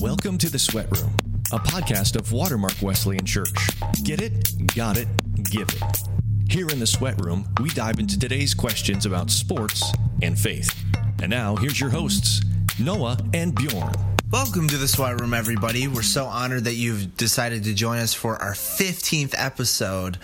[0.00, 1.14] Welcome to the Sweat Room,
[1.52, 3.52] a podcast of Watermark Wesleyan Church.
[4.02, 4.74] Get it?
[4.74, 5.06] Got it?
[5.44, 5.82] Give it.
[6.48, 9.92] Here in the Sweat Room, we dive into today's questions about sports
[10.22, 10.74] and faith.
[11.20, 12.40] And now, here's your hosts,
[12.78, 13.92] Noah and Bjorn.
[14.30, 15.86] Welcome to the Sweat Room, everybody.
[15.86, 20.16] We're so honored that you've decided to join us for our 15th episode.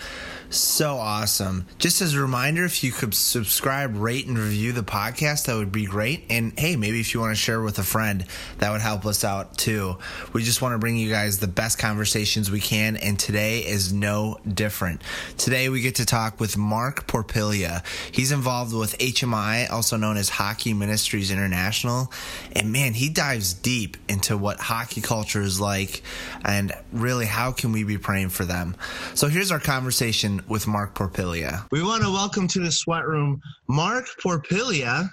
[0.49, 1.65] So awesome.
[1.77, 5.73] Just as a reminder, if you could subscribe, rate, and review the podcast, that would
[5.73, 6.23] be great.
[6.29, 8.25] And hey, maybe if you want to share with a friend,
[8.59, 9.97] that would help us out too.
[10.31, 13.91] We just want to bring you guys the best conversations we can, and today is
[13.91, 15.01] no different.
[15.37, 17.85] Today we get to talk with Marc Porpilia.
[18.13, 22.09] He's involved with HMI, also known as Hockey Ministries International.
[22.53, 26.03] And man, he dives deep into what hockey culture is like
[26.45, 28.77] and really how can we be praying for them.
[29.13, 31.67] So here's our conversation with Marc Porpilia.
[31.71, 35.09] We want to welcome to the sweat room Marc Porpilia.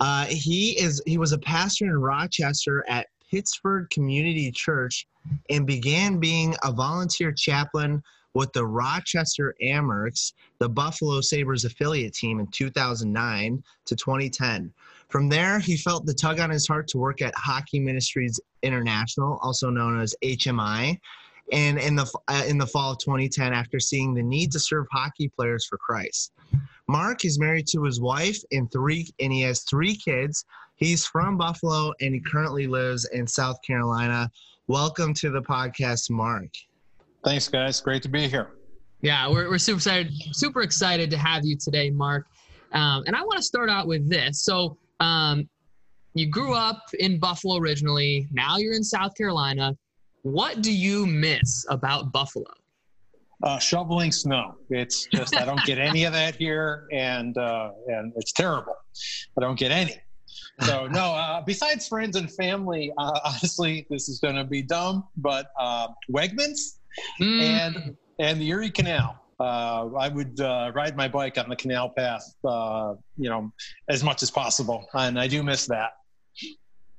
[0.00, 5.06] Uh, he is he was a pastor in Rochester at Pittsford Community Church
[5.50, 8.02] and began being a volunteer chaplain
[8.34, 14.72] with the Rochester Amerks, the Buffalo Sabres affiliate team in 2009 to 2010.
[15.08, 19.38] From there, he felt the tug on his heart to work at Hockey Ministries International,
[19.40, 20.98] also known as HMI,
[21.52, 24.86] and in the uh, in the fall of 2010 after seeing the need to serve
[24.90, 26.32] hockey players for Christ.
[26.88, 30.44] Marc is married to his wife and three and he has three kids.
[30.76, 34.30] He's from Buffalo and he currently lives in South Carolina.
[34.68, 36.50] Welcome to the podcast, Marc.
[37.24, 37.80] Thanks, guys.
[37.80, 38.50] Great to be here.
[39.00, 42.26] Yeah, we're, we're super excited, super excited to have you today, Marc.
[42.72, 44.42] Um, and I want to start out with this.
[44.42, 45.48] So, um,
[46.14, 48.26] you grew up in Buffalo originally.
[48.32, 49.76] Now you're in South Carolina.
[50.26, 52.50] What do you miss about Buffalo?
[53.44, 54.56] Uh, shoveling snow.
[54.70, 58.74] It's just I don't get any of that here, and uh, and it's terrible.
[59.38, 59.94] I don't get any.
[60.62, 61.12] So no.
[61.12, 65.04] Uh, besides friends and family, uh, honestly, this is going to be dumb.
[65.16, 66.78] But uh, Wegmans
[67.20, 67.40] mm.
[67.42, 69.22] and and the Erie Canal.
[69.38, 73.52] Uh, I would ride my bike on the canal path, you know,
[73.88, 75.92] as much as possible, and I do miss that.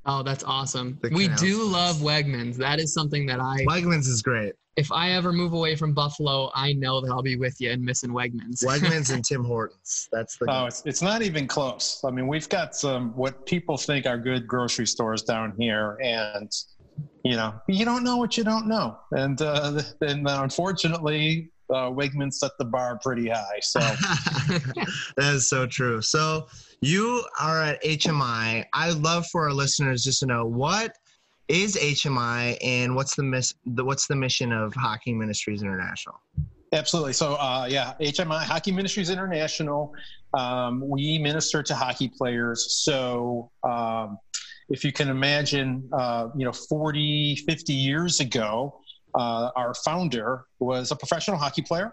[0.07, 0.97] Oh, that's awesome.
[1.12, 2.56] We do love Wegmans.
[2.56, 4.53] That is something that I Wegmans is great.
[4.78, 7.84] If I ever move away from Buffalo, I know that I'll be with you and
[7.84, 8.63] missing Wegmans.
[8.63, 10.07] Wegmans and Tim Hortons.
[10.13, 10.45] That's the.
[10.50, 12.01] Oh, it's, it's not even close.
[12.06, 16.50] I mean, we've got some what people think are good grocery stores down here, and
[17.25, 22.33] you know, you don't know what you don't know, and uh, and unfortunately, uh, Wegmans
[22.33, 23.59] set the bar pretty high.
[23.61, 23.79] So
[25.17, 26.01] that is so true.
[26.01, 26.47] So
[26.81, 28.66] you are at HMI.
[28.73, 30.95] I'd love for our listeners just to know what
[31.47, 36.19] is HMI and what's the miss the, what's the mission of Hockey Ministries International.
[36.73, 37.13] Absolutely.
[37.13, 39.94] So, uh, yeah, HMI, Hockey Ministries International,
[40.33, 42.83] um, we minister to hockey players.
[42.83, 44.17] So, um,
[44.69, 48.81] if you can imagine, uh, you know, 40, 50 years ago,
[49.16, 51.91] uh, our founder was a professional hockey player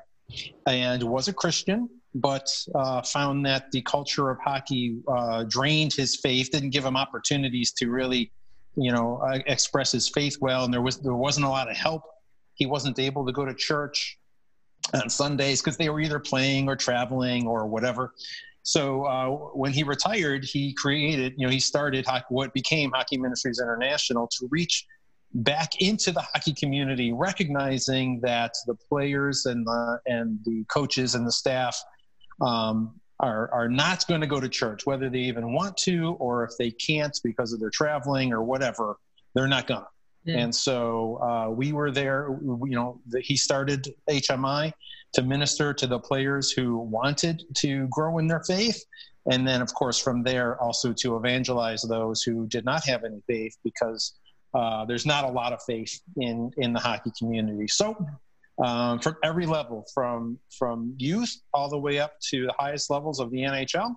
[0.67, 6.17] and was a Christian, but uh, found that the culture of hockey uh, drained his
[6.17, 8.33] faith, didn't give him opportunities to really,
[8.77, 11.77] you know, uh, express his faith well, and there was there wasn't a lot of
[11.77, 12.03] help.
[12.55, 14.19] He wasn't able to go to church
[14.93, 18.13] on Sundays because they were either playing or traveling or whatever.
[18.63, 23.61] So uh, when he retired, he created, you know, he started what became Hockey Ministries
[23.61, 24.87] International to reach
[25.35, 31.27] back into the hockey community, recognizing that the players and the and the coaches and
[31.27, 31.77] the staff
[32.41, 36.45] um, are are not going to go to church, whether they even want to or
[36.45, 38.97] if they can't because of their traveling or whatever.
[39.35, 39.89] They're not gonna.
[40.25, 40.39] Yeah.
[40.39, 42.39] And so uh, we were there.
[42.43, 44.73] You know, the, he started HMI
[45.15, 48.83] to minister to the players who wanted to grow in their faith,
[49.31, 53.21] and then, of course, from there also to evangelize those who did not have any
[53.27, 54.15] faith because
[54.55, 57.67] uh, there's not a lot of faith in in the hockey community.
[57.69, 57.97] So
[58.63, 63.19] um, from every level, from from youth all the way up to the highest levels
[63.21, 63.95] of the NHL,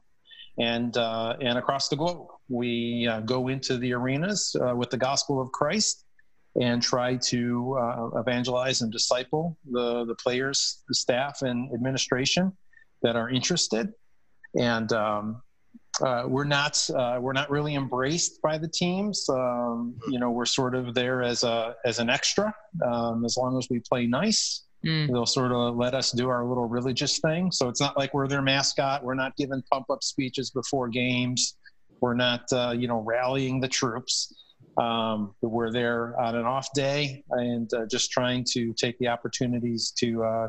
[0.57, 4.97] and uh, and across the globe, we uh, go into the arenas uh, with the
[4.97, 6.05] gospel of Christ
[6.59, 12.51] and try to uh, evangelize and disciple the the players, the staff, and administration
[13.03, 13.93] that are interested.
[14.59, 15.43] And um,
[16.01, 19.27] uh, we're not uh, we're not really embraced by the teams.
[19.29, 22.53] Um, you know, we're sort of there as a as an extra.
[22.85, 25.07] Um, as long as we play nice, mm.
[25.07, 27.51] they'll sort of let us do our little religious thing.
[27.51, 29.03] So it's not like we're their mascot.
[29.03, 31.55] We're not giving pump up speeches before games.
[31.99, 34.33] We're not uh, you know rallying the troops.
[34.77, 39.91] Um, we're there on an off day and uh, just trying to take the opportunities
[39.97, 40.47] to uh,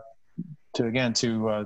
[0.74, 1.64] to again to uh,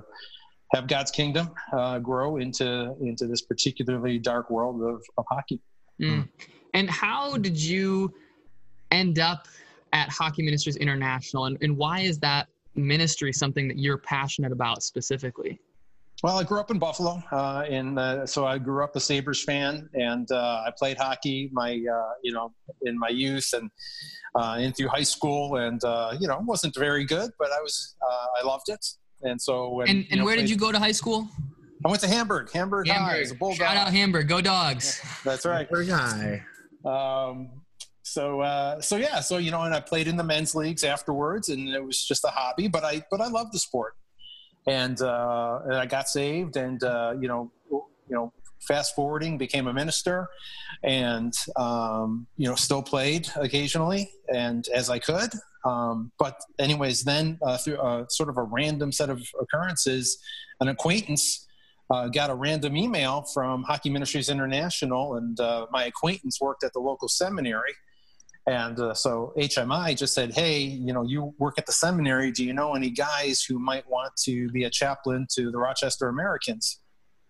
[0.72, 5.60] have God's kingdom uh, grow into into this particularly dark world of, of hockey.
[6.00, 6.28] Mm.
[6.74, 8.12] And how did you
[8.90, 9.46] end up
[9.92, 14.82] at Hockey Ministries International, and, and why is that ministry something that you're passionate about
[14.82, 15.60] specifically?
[16.22, 19.42] Well, I grew up in Buffalo, uh, and uh, so I grew up a Sabres
[19.42, 23.68] fan, and uh, I played hockey my, uh, you know, in my youth and
[24.36, 27.96] uh, in through high school, and uh, you know, wasn't very good, but I was,
[28.40, 28.86] I loved it,
[29.22, 29.70] and so.
[29.74, 31.28] When, and and know, where did you go to high school?
[31.84, 33.38] I went to Hamburg, Hamburg, Hamburg.
[33.40, 35.00] High, Shout out Hamburg, go dogs!
[35.02, 36.44] Yeah, that's right, Hamburg High.
[36.84, 37.50] Um,
[38.02, 41.48] so uh, so yeah, so you know, and I played in the men's leagues afterwards,
[41.48, 43.94] and it was just a hobby, but I but I love the sport
[44.66, 49.66] and uh, and I got saved, and uh, you know, you know, fast forwarding, became
[49.66, 50.28] a minister,
[50.82, 55.30] and um, you know, still played occasionally, and as I could.
[55.64, 60.18] Um, but anyways, then uh, through a, sort of a random set of occurrences,
[60.60, 61.46] an acquaintance.
[61.90, 66.72] Uh, got a random email from Hockey Ministries International, and uh, my acquaintance worked at
[66.72, 67.74] the local seminary,
[68.46, 72.32] and uh, so HMI just said, hey, you know, you work at the seminary.
[72.32, 76.08] Do you know any guys who might want to be a chaplain to the Rochester
[76.08, 76.80] Americans?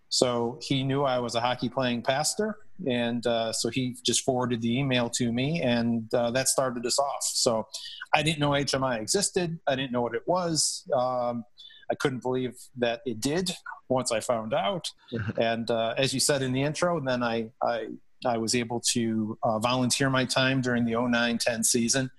[0.08, 2.56] So he knew I was a hockey playing pastor.
[2.88, 6.98] And uh, so he just forwarded the email to me, and uh, that started us
[6.98, 7.22] off.
[7.22, 7.66] So
[8.14, 10.88] I didn't know HMI existed, I didn't know what it was.
[10.94, 11.44] Um,
[11.90, 13.54] I couldn't believe that it did
[13.88, 14.90] once I found out.
[15.38, 17.88] and uh, as you said in the intro, then I, I
[18.24, 22.10] I was able to uh, volunteer my time during the 09-10 season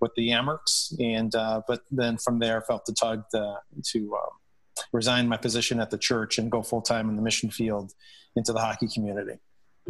[0.00, 3.58] with the Amerks, and uh, but then from there felt the tug to,
[3.92, 7.50] to um, resign my position at the church and go full time in the mission
[7.50, 7.92] field
[8.36, 9.38] into the hockey community.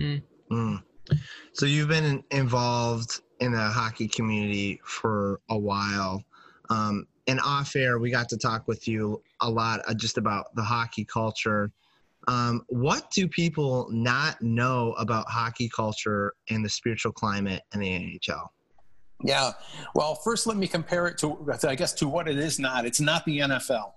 [0.01, 0.23] Mm.
[0.51, 0.83] Mm.
[1.53, 6.23] So you've been involved in the hockey community for a while.
[6.71, 10.55] Um, and off air, we got to talk with you a lot uh, just about
[10.55, 11.73] the hockey culture
[12.29, 17.89] um, what do people not know about hockey culture and the spiritual climate in the
[17.89, 18.49] NHL?
[19.23, 19.53] Yeah,
[19.95, 22.85] well, first let me compare it to, I guess, to what it is not.
[22.85, 23.93] It's not the NFL.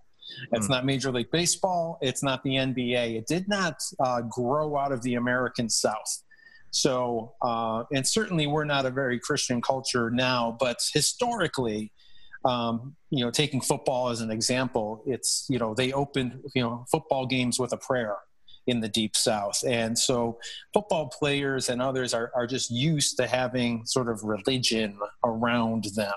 [0.52, 0.72] It's mm.
[0.72, 1.98] not Major League Baseball.
[2.02, 3.18] It's not the NBA.
[3.18, 6.24] It did not uh, grow out of the American South.
[6.72, 11.92] So, uh, and certainly we're not a very Christian culture now, but historically,
[12.46, 16.86] um, you know, taking football as an example, it's, you know, they opened, you know,
[16.92, 18.16] football games with a prayer
[18.68, 19.64] in the deep south.
[19.66, 20.38] And so
[20.74, 26.14] football players and others are, are just used to having sort of religion around them.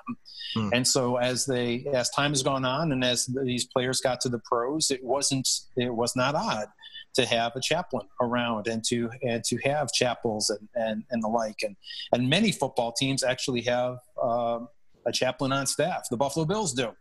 [0.54, 0.68] Hmm.
[0.72, 4.28] And so as they, as time has gone on and as these players got to
[4.28, 6.66] the pros, it wasn't, it was not odd
[7.14, 11.28] to have a chaplain around and to and to have chapels and, and, and the
[11.28, 11.76] like and
[12.12, 14.68] and many football teams actually have um,
[15.06, 16.06] a chaplain on staff.
[16.10, 16.92] The Buffalo Bills do.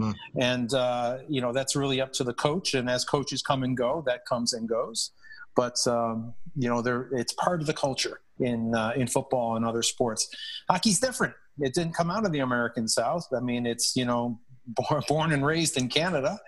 [0.00, 0.14] Mm.
[0.40, 2.74] And, uh, you know, that's really up to the coach.
[2.74, 5.10] And as coaches come and go, that comes and goes.
[5.56, 9.64] But, um, you know, there, it's part of the culture in, uh, in football and
[9.64, 10.28] other sports.
[10.70, 11.34] Hockey's different.
[11.58, 13.26] It didn't come out of the American South.
[13.36, 16.38] I mean, it's, you know, born, born and raised in Canada,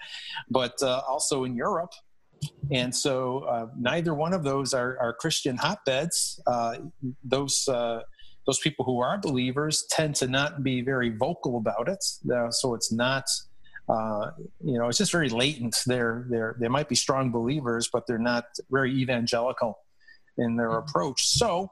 [0.51, 1.93] but uh, also in Europe.
[2.71, 6.41] And so uh, neither one of those are, are Christian hotbeds.
[6.47, 6.77] Uh,
[7.25, 8.01] those uh,
[8.47, 12.05] those people who are believers tend to not be very vocal about it.
[12.33, 13.25] Uh, so it's not,
[13.89, 14.31] uh,
[14.63, 15.77] you know, it's just very latent.
[15.87, 19.79] They're, they're, they might be strong believers, but they're not very evangelical
[20.39, 20.89] in their mm-hmm.
[20.89, 21.27] approach.
[21.27, 21.71] So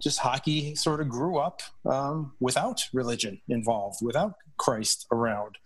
[0.00, 5.56] just hockey sort of grew up um, without religion involved, without Christ around.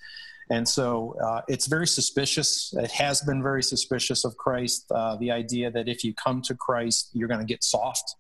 [0.50, 2.74] And so uh, it's very suspicious.
[2.76, 4.84] It has been very suspicious of Christ.
[4.90, 8.16] Uh, the idea that if you come to Christ, you're going to get soft,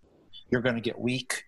[0.50, 1.44] you're going to get weak,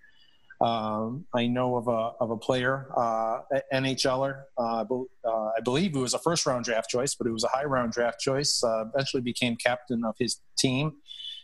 [0.60, 3.40] um, I know of a, of a player, uh,
[3.72, 7.44] NHLer, uh, uh, I believe he was a first round draft choice, but he was
[7.44, 8.62] a high round draft choice.
[8.64, 10.92] Uh, eventually became captain of his team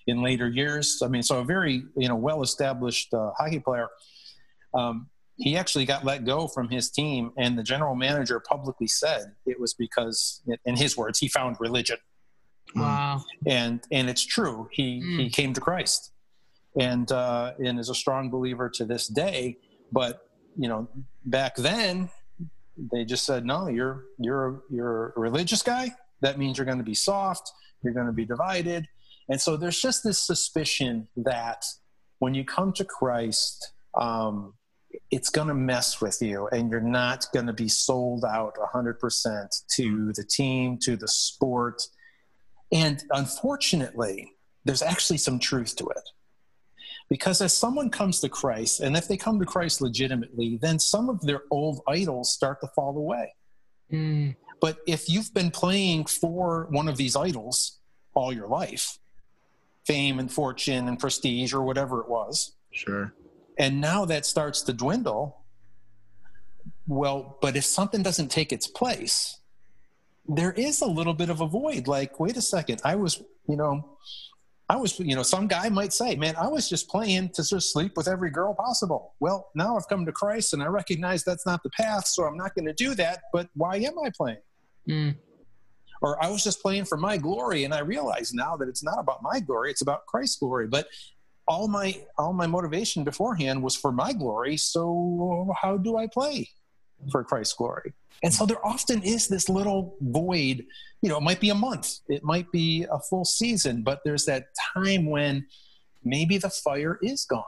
[0.06, 1.02] in later years.
[1.04, 3.88] I mean, so a very you know well established uh, hockey player.
[4.74, 9.32] Um, he actually got let go from his team, and the general manager publicly said
[9.44, 11.98] it was because, in his words, he found religion.
[12.74, 13.24] Wow.
[13.46, 14.68] And and it's true.
[14.72, 15.20] He mm.
[15.20, 16.11] he came to Christ
[16.78, 19.58] and uh, and is a strong believer to this day.
[19.90, 20.26] But
[20.56, 20.88] you know,
[21.24, 22.10] back then
[22.92, 25.94] they just said, no, you're you're you're a religious guy.
[26.20, 27.52] That means you're going to be soft.
[27.82, 28.86] You're going to be divided.
[29.28, 31.64] And so there's just this suspicion that
[32.18, 34.54] when you come to Christ, um,
[35.10, 39.64] it's going to mess with you and you're not going to be sold out 100%
[39.76, 41.82] to the team, to the sport.
[42.72, 44.32] And unfortunately,
[44.64, 46.08] there's actually some truth to it.
[47.12, 51.10] Because as someone comes to Christ, and if they come to Christ legitimately, then some
[51.10, 53.34] of their old idols start to fall away.
[53.92, 54.34] Mm.
[54.62, 57.80] But if you've been playing for one of these idols
[58.14, 58.96] all your life,
[59.84, 63.12] fame and fortune and prestige or whatever it was, sure,
[63.58, 65.36] And now that starts to dwindle.
[66.86, 69.38] Well, but if something doesn't take its place,
[70.26, 71.88] there is a little bit of a void.
[71.88, 73.98] Like, wait a second, I was, you know,
[74.68, 77.72] I was, you know, some guy might say, man, I was just playing to just
[77.72, 79.14] sleep with every girl possible.
[79.20, 82.36] Well, now I've come to Christ and I recognize that's not the path, so I'm
[82.36, 83.20] not going to do that.
[83.32, 84.38] But why am I playing?
[84.88, 85.16] Mm.
[86.00, 88.98] Or I was just playing for my glory, and I realize now that it's not
[88.98, 90.66] about my glory; it's about Christ's glory.
[90.66, 90.88] But
[91.46, 94.56] all my all my motivation beforehand was for my glory.
[94.56, 96.48] So how do I play
[97.10, 97.92] for Christ's glory?
[98.22, 100.64] And so there often is this little void.
[101.00, 104.24] You know, it might be a month, it might be a full season, but there's
[104.26, 105.46] that time when
[106.04, 107.44] maybe the fire is gone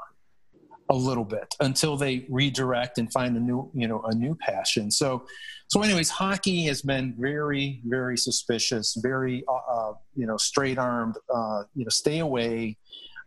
[0.91, 4.91] a little bit until they redirect and find a new, you know, a new passion.
[4.91, 5.27] So,
[5.69, 11.17] so anyways, hockey has been very, very suspicious, very, uh, uh you know, straight armed.
[11.35, 12.77] Uh, you know, stay away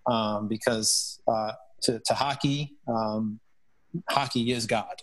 [0.06, 1.54] um, because uh,
[1.84, 3.40] to, to hockey, um,
[4.10, 5.02] hockey is God.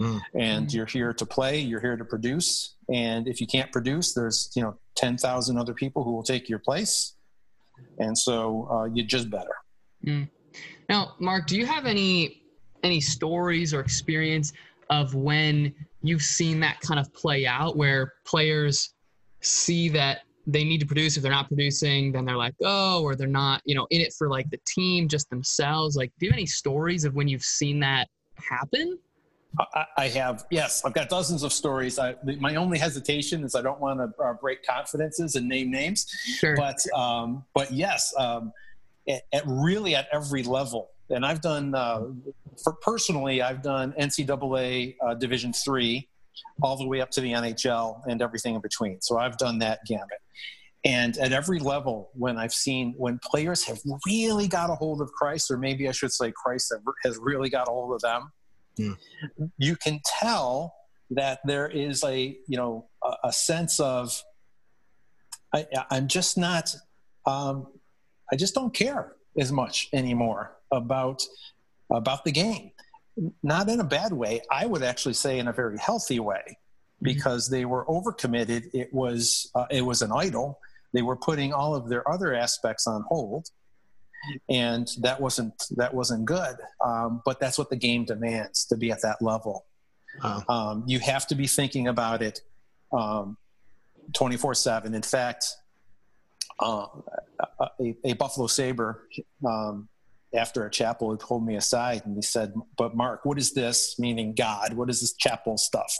[0.00, 0.20] Mm.
[0.34, 2.76] And you're here to play, you're here to produce.
[2.92, 6.58] And if you can't produce, there's, you know, 10,000 other people who will take your
[6.58, 7.14] place.
[7.98, 9.54] And so uh, you just better.
[10.06, 10.28] Mm.
[10.88, 12.42] Now, Marc, do you have any
[12.82, 14.52] any stories or experience
[14.88, 18.94] of when you've seen that kind of play out where players
[19.40, 23.14] see that they need to produce if they're not producing then they're like oh or
[23.14, 26.32] they're not you know in it for like the team just themselves like do you
[26.32, 28.98] have any stories of when you've seen that happen
[29.96, 31.98] I, have, yes, I've got dozens of stories.
[31.98, 36.06] I, my only hesitation is I don't want to uh, break confidences and name names,
[36.38, 36.56] sure.
[36.56, 38.52] but um, but yes, um,
[39.08, 40.90] at, at, really at every level.
[41.10, 42.02] And I've done, uh,
[42.62, 46.08] for personally, I've done NCAA uh, Division three,
[46.62, 49.00] all the way up to the NHL and everything in between.
[49.00, 50.20] So I've done that gamut.
[50.84, 55.12] And at every level, when I've seen when players have really got a hold of
[55.12, 56.72] Christ, or maybe I should say Christ
[57.04, 58.32] has really got a hold of them,
[58.78, 58.96] mm.
[59.58, 60.74] you can tell
[61.10, 64.22] that there is a you know a, a sense of
[65.52, 66.74] I, am just not
[67.26, 67.66] um,
[68.32, 71.22] I just don't care as much anymore about
[71.90, 72.70] about the game.
[73.42, 74.40] Not in a bad way.
[74.50, 76.54] I would actually say in a very healthy way, hmm.
[77.02, 78.70] because they were overcommitted.
[78.72, 80.58] It was uh, it was an idol.
[80.92, 83.48] They were putting all of their other aspects on hold,
[84.48, 86.56] and that wasn't that wasn't good.
[86.84, 89.66] Um, but that's what the game demands to be at that level.
[90.22, 90.44] Wow.
[90.48, 92.40] Um, you have to be thinking about it
[92.92, 93.36] um,
[94.12, 94.94] twenty four seven.
[94.94, 95.46] In fact,
[96.60, 96.86] uh,
[97.60, 99.02] a, a, Buffalo Sabre
[99.46, 99.88] um,
[100.34, 103.98] after a chapel had pulled me aside and he said, "But Marc, what is this?
[103.98, 104.74] Meaning God?
[104.74, 105.96] What is this chapel stuff?"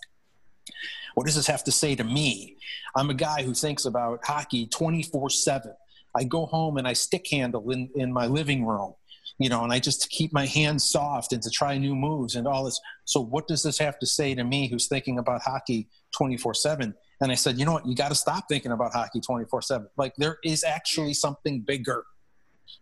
[1.14, 2.56] What does this have to say to me?
[2.96, 5.72] I'm a guy who thinks about hockey 24 7.
[6.16, 8.94] I go home and I stick handle in, in my living room,
[9.38, 12.46] you know, and I just keep my hands soft and to try new moves and
[12.46, 12.80] all this.
[13.04, 16.94] So, what does this have to say to me who's thinking about hockey 24 7?
[17.22, 17.86] And I said, you know what?
[17.86, 19.88] You got to stop thinking about hockey 24 7.
[19.96, 22.04] Like, there is actually something bigger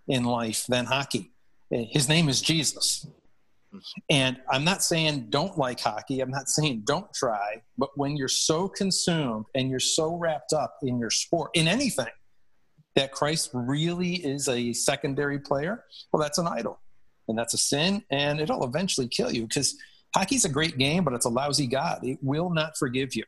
[0.07, 1.33] in life than hockey.
[1.73, 3.07] Eh, his name is Jesus.
[4.09, 6.21] And I'm not saying don't like hockey.
[6.21, 7.63] I'm not saying don't try.
[7.77, 12.07] But when you're so consumed and you're so wrapped up in your sport, in anything,
[12.99, 16.81] that Christ really is a secondary player, well, that's an idol.
[17.29, 19.77] And that's a sin, and it'll eventually kill you because
[20.17, 22.01] hockey's a great game, but it's a lousy God.
[22.03, 23.23] It will not forgive you.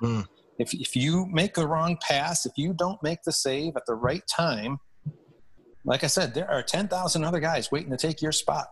[0.00, 0.24] Mm.
[0.60, 3.94] If, if you make the wrong pass, if you don't make the save at the
[3.96, 4.78] right time,
[5.84, 8.68] like I said, there are 10,000 other guys waiting to take your spot.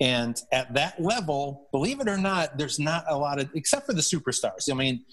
[0.00, 3.92] And at that level, believe it or not, there's not a lot of, except for
[3.92, 4.70] the superstars.
[4.70, 5.04] I mean,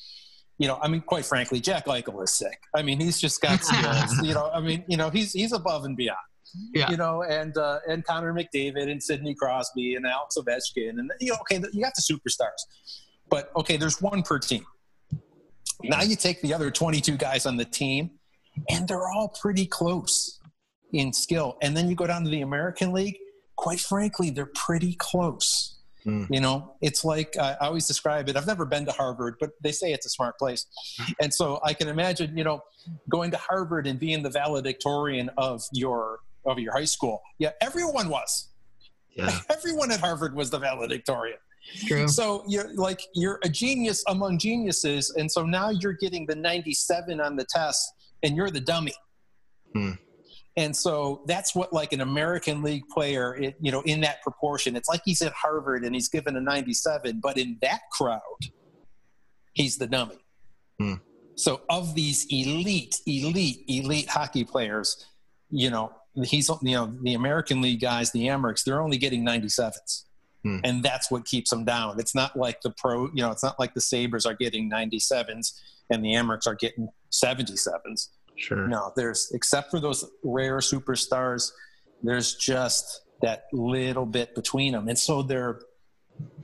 [0.58, 2.62] you know, I mean, quite frankly, Jack Eichel is sick.
[2.76, 4.22] I mean, he's just got skills.
[4.24, 6.18] you know, I mean, you know, he's he's above and beyond.
[6.74, 6.90] Yeah.
[6.90, 11.32] You know, and uh, and Connor McDavid and Sidney Crosby and Alex Ovechkin and you
[11.32, 12.66] know, okay, you got the superstars,
[13.30, 14.66] but okay, there's one per team.
[15.84, 18.12] Now you take the other 22 guys on the team,
[18.70, 20.40] and they're all pretty close
[20.92, 21.58] in skill.
[21.62, 23.18] And then you go down to the American League.
[23.56, 25.57] Quite frankly, they're pretty close.
[26.06, 26.28] Mm.
[26.30, 28.38] You know, it's like uh, I always describe it.
[28.38, 30.66] I've never been to Harvard, but they say it's a smart place.
[31.22, 32.62] And so I can imagine, you know,
[33.10, 37.22] going to Harvard and being the valedictorian of your of your high school.
[37.40, 38.50] Yeah, everyone was.
[39.16, 39.32] Yeah.
[39.50, 41.40] Everyone at Harvard was the valedictorian.
[41.88, 42.08] True.
[42.08, 47.20] So you're like you're a genius among geniuses, and so now you're getting the 97
[47.20, 48.94] on the test, and you're the dummy.
[49.74, 49.92] Hmm.
[50.58, 54.76] And so that's what like an American League player, it, you know, in that proportion,
[54.76, 58.20] it's like he's at Harvard and he's given a 97, but in that crowd,
[59.54, 60.18] he's the dummy.
[60.80, 60.96] Hmm.
[61.36, 65.06] So of these elite, elite, elite hockey players,
[65.52, 70.06] you know, he's you know the American League guys, the Amerks, they're only getting 97s.
[70.44, 70.58] Hmm.
[70.64, 72.00] And that's what keeps them down.
[72.00, 75.54] It's not like the pro, you know, it's not like the Sabres are getting 97s
[75.92, 78.10] and the Amerks are getting 77s.
[78.38, 78.68] Sure.
[78.68, 81.52] No, there's except for those rare superstars,
[82.04, 85.60] there's just that little bit between them, and so they're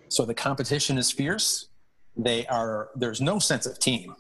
[0.09, 1.69] so the competition is fierce.
[2.17, 4.15] They are there's no sense of team.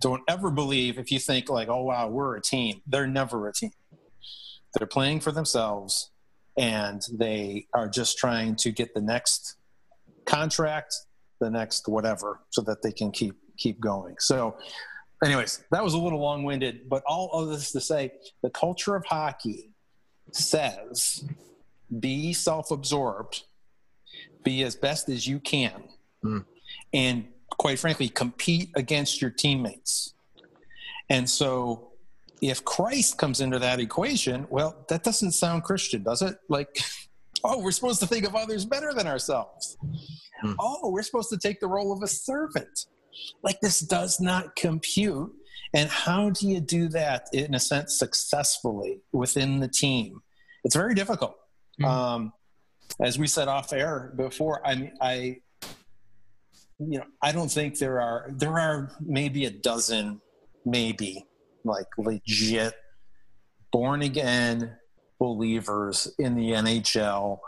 [0.00, 2.82] Don't ever believe if you think like, oh wow, we're a team.
[2.86, 3.72] They're never a team.
[4.74, 6.10] They're playing for themselves,
[6.58, 9.56] and they are just trying to get the next
[10.26, 10.94] contract,
[11.40, 14.16] the next whatever, so that they can keep keep going.
[14.18, 14.56] So
[15.22, 18.12] anyways, that was a little long winded, but all of this to say
[18.42, 19.70] the culture of hockey
[20.32, 21.24] says
[22.00, 23.42] be self absorbed,
[24.44, 25.84] be as best as you can,
[26.24, 26.44] Mm.
[26.94, 30.14] and quite frankly, compete against your teammates.
[31.10, 31.92] And so
[32.40, 36.38] if Christ comes into that equation, well, that doesn't sound Christian, does it?
[36.48, 36.78] Like,
[37.44, 39.76] oh, we're supposed to think of others better than ourselves.
[40.40, 40.52] Hmm.
[40.58, 42.86] Oh, we're supposed to take the role of a servant.
[43.42, 45.32] Like, this does not compute.
[45.74, 50.22] And how do you do that, in a sense, successfully within the team?
[50.64, 51.36] It's very difficult.
[51.80, 51.86] Mhm.
[51.86, 52.32] Um,
[53.00, 55.40] as we said off air before, I mean, I,
[56.78, 60.20] you know, I don't think there are there are maybe a dozen,
[60.64, 61.26] maybe
[61.64, 62.74] like legit
[63.70, 64.76] born again
[65.18, 67.40] believers in the NHL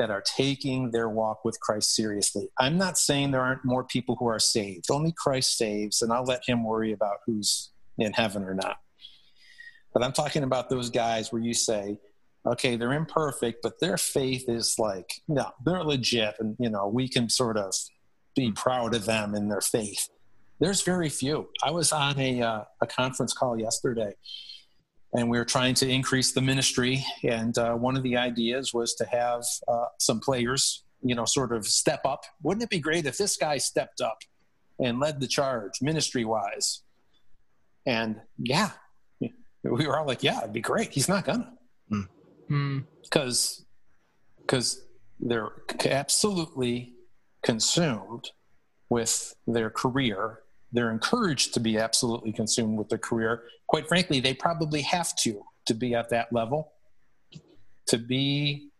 [0.00, 2.48] that are taking their walk with Christ seriously.
[2.58, 4.86] I'm not saying there aren't more people who are saved.
[4.90, 8.78] Only Christ saves, and I'll let him worry about who's in heaven or not.
[9.92, 11.98] But I'm talking about those guys where you say,
[12.46, 17.06] okay, they're imperfect, but their faith is like, no, they're legit, and you know, we
[17.06, 17.74] can sort of
[18.34, 20.08] be proud of them in their faith.
[20.60, 21.50] There's very few.
[21.62, 24.14] I was on a uh, a conference call yesterday,
[25.12, 27.04] and we were trying to increase the ministry.
[27.22, 31.52] And uh, one of the ideas was to have uh, some players, you know, sort
[31.52, 32.24] of step up.
[32.42, 34.18] Wouldn't it be great if this guy stepped up
[34.78, 36.82] and led the charge ministry wise?
[37.86, 38.70] And yeah,
[39.18, 40.92] we were all like, yeah, it'd be great.
[40.92, 41.52] He's not gonna
[42.48, 42.80] Hmm.
[43.04, 43.64] because
[44.40, 44.82] because
[45.20, 45.52] they're
[45.84, 46.94] absolutely
[47.42, 48.30] consumed
[48.88, 50.39] with their career.
[50.72, 53.44] They're encouraged to be absolutely consumed with their career.
[53.66, 56.72] Quite frankly, they probably have to to be at that level.
[57.88, 58.70] To be,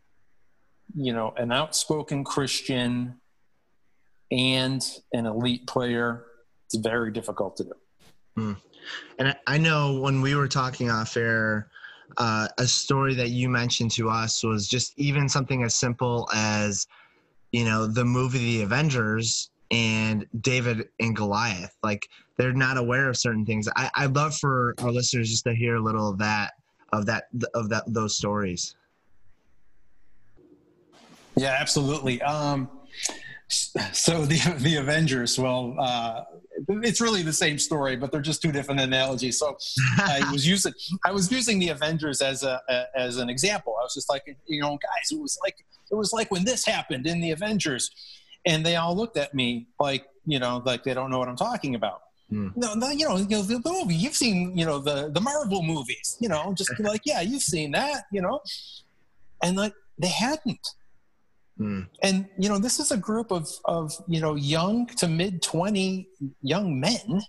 [0.95, 3.21] you know, an outspoken Christian
[4.31, 6.27] and an elite player,
[6.67, 7.73] it's very difficult to do.
[9.19, 11.71] And I- I know when we were talking off air,
[12.17, 16.87] uh, a story that you mentioned to us was just even something as simple as,
[17.53, 21.77] you know, the movie The Avengers and David and Goliath.
[21.83, 23.69] Like they're not aware of certain things.
[23.77, 26.53] I, I'd love for our listeners just to hear a little of that,
[26.93, 28.75] of that, of that, those stories.
[31.37, 32.21] Yeah, absolutely.
[32.23, 32.69] Um,
[33.49, 36.25] so the the Avengers, well, uh,
[36.69, 39.39] it's really the same story, but they're just two different analogies.
[39.39, 39.57] So
[39.99, 40.73] I was using
[41.05, 43.77] I was using the Avengers as a, a as an example.
[43.79, 45.57] I was just like, you know, guys, it was like
[45.91, 47.91] it was like when this happened in the Avengers,
[48.47, 51.37] and they all looked at me like, you know, like they don't know what I'm
[51.37, 52.03] talking about.
[52.29, 52.49] Hmm.
[52.55, 55.63] No, no, you know, you know, the movie you've seen, you know, the the Marvel
[55.63, 58.41] movies, you know, just like, yeah, you've seen that, you know,
[59.43, 60.67] and like they hadn't
[61.61, 61.81] Hmm.
[62.03, 66.09] and you know this is a group of of you know young to mid 20
[66.41, 67.21] young men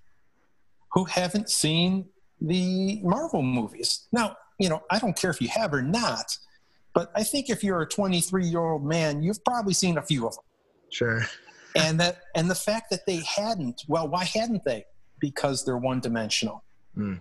[0.93, 2.05] who haven't seen
[2.39, 6.37] the marvel movies now you know i don't care if you have or not
[6.93, 10.25] but i think if you're a 23 year old man you've probably seen a few
[10.25, 10.43] of them
[10.91, 11.21] Sure.
[11.75, 14.85] and that and the fact that they hadn't well why hadn't they?
[15.19, 16.63] Because they're one dimensional
[16.95, 17.15] Hmm.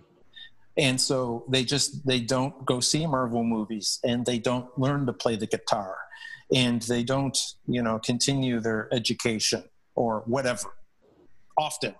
[0.77, 5.13] and so they just they don't go see marvel movies and they don't learn to
[5.13, 5.95] play the guitar
[6.53, 9.63] and they don't you know continue their education
[9.95, 10.73] or whatever
[11.57, 11.95] often.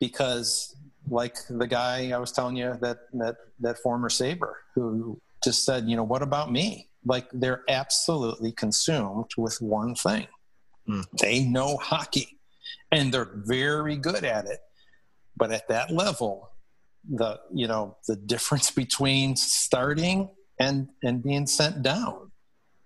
[0.00, 0.74] Because
[1.08, 5.88] like the guy i was telling you that that that former Sabre who just said
[5.88, 6.88] you know what about me?
[7.06, 10.26] Like they're absolutely consumed with one thing
[10.86, 11.00] Hmm.
[11.20, 12.38] they know hockey
[12.92, 14.60] and they're very good at it
[15.36, 16.50] but at that level
[17.08, 20.28] the you know the difference between starting
[20.60, 22.30] and and being sent down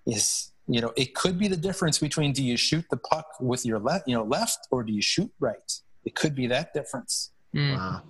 [0.06, 3.64] is you know it could be the difference between do you shoot the puck with
[3.66, 5.72] your left you know left or do you shoot right
[6.04, 7.72] it could be that difference Hmm.
[7.72, 8.02] Wow.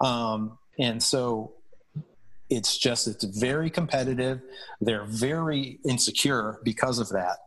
[0.00, 1.54] um, and so
[2.48, 4.40] it's just it's very competitive
[4.80, 7.38] they're very insecure because of that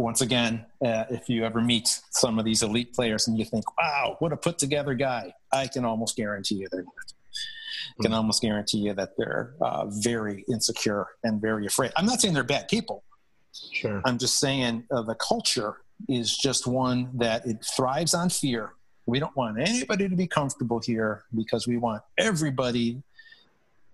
[0.00, 3.64] once again uh, if you ever meet some of these elite players and you think
[3.78, 7.12] wow what a put together guy i can almost guarantee you they're not
[7.98, 11.92] I can almost guarantee you that they're uh, very insecure and very afraid.
[11.96, 13.04] I'm not saying they're bad people.
[13.72, 14.00] Sure.
[14.04, 18.72] I'm just saying uh, the culture is just one that it thrives on fear.
[19.06, 23.02] We don't want anybody to be comfortable here because we want everybody,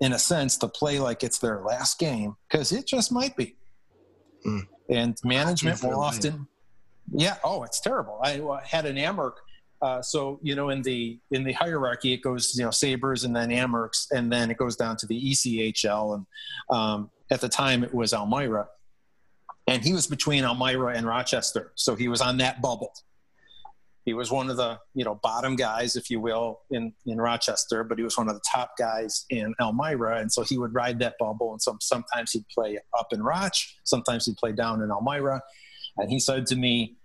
[0.01, 3.57] in a sense, to play like it's their last game because it just might be.
[4.47, 4.69] Mm.
[4.89, 6.47] And management will often,
[7.13, 7.37] yeah.
[7.43, 8.21] Oh, it's terrible.
[8.23, 9.35] I had an Amerk.
[9.83, 13.37] Uh, so you know, in the in the hierarchy, it goes you know Sabres and
[13.37, 16.15] then Amerks, and then it goes down to the ECHL.
[16.15, 16.27] And
[16.71, 18.69] um, at the time, it was Elmira,
[19.67, 22.95] and he was between Elmira and Rochester, so he was on that bubble.
[24.07, 27.83] He was one of the you know bottom guys, if you will, in in Rochester,
[27.83, 31.01] but he was one of the top guys in Elmira, and so he would ride
[31.01, 31.51] that bubble.
[31.51, 35.43] And some sometimes he'd play up in Roch, sometimes he'd play down in Elmira.
[35.99, 36.97] And he said to me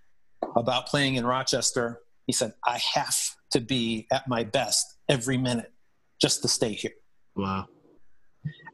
[0.56, 3.18] about playing in Rochester, he said, "I have
[3.52, 5.74] to be at my best every minute
[6.22, 6.94] just to stay here."
[7.36, 7.68] Wow.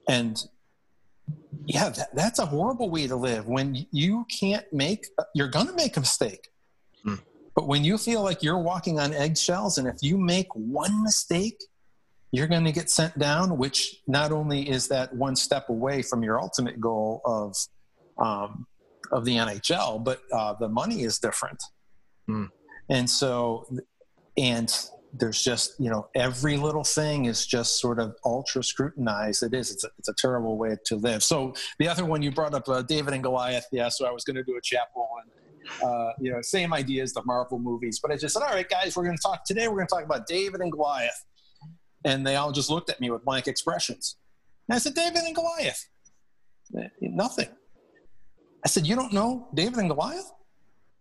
[0.10, 0.44] and
[1.68, 5.96] yeah that, that's a horrible way to live when you can't make you're gonna make
[5.96, 6.50] a mistake.
[7.58, 11.60] But when you feel like you're walking on eggshells and if you make one mistake
[12.32, 16.22] you're going to get sent down which not only is that one step away from
[16.24, 17.56] your ultimate goal of
[18.20, 18.68] um,
[19.12, 21.62] of the nhl but uh, the money is different.
[22.28, 22.46] Hmm.
[22.90, 23.66] and so
[24.38, 24.72] and
[25.14, 29.42] there's just you know every little thing is just sort of ultra scrutinized.
[29.42, 31.24] It is it's a, it's a terrible way to live.
[31.24, 34.24] So the other one you brought up uh, david and goliath yeah so i was
[34.26, 35.32] going to do a chapel and
[35.84, 38.70] uh, you know same idea as the marvel movies but i just said all right
[38.70, 41.24] guys we're going to talk today we're going to talk about david and goliath.
[42.06, 44.18] And they all just looked at me with blank expressions.
[44.70, 45.88] And i said david and goliath.
[46.78, 47.50] Eh, nothing.
[48.64, 50.32] I said you don't know david and goliath?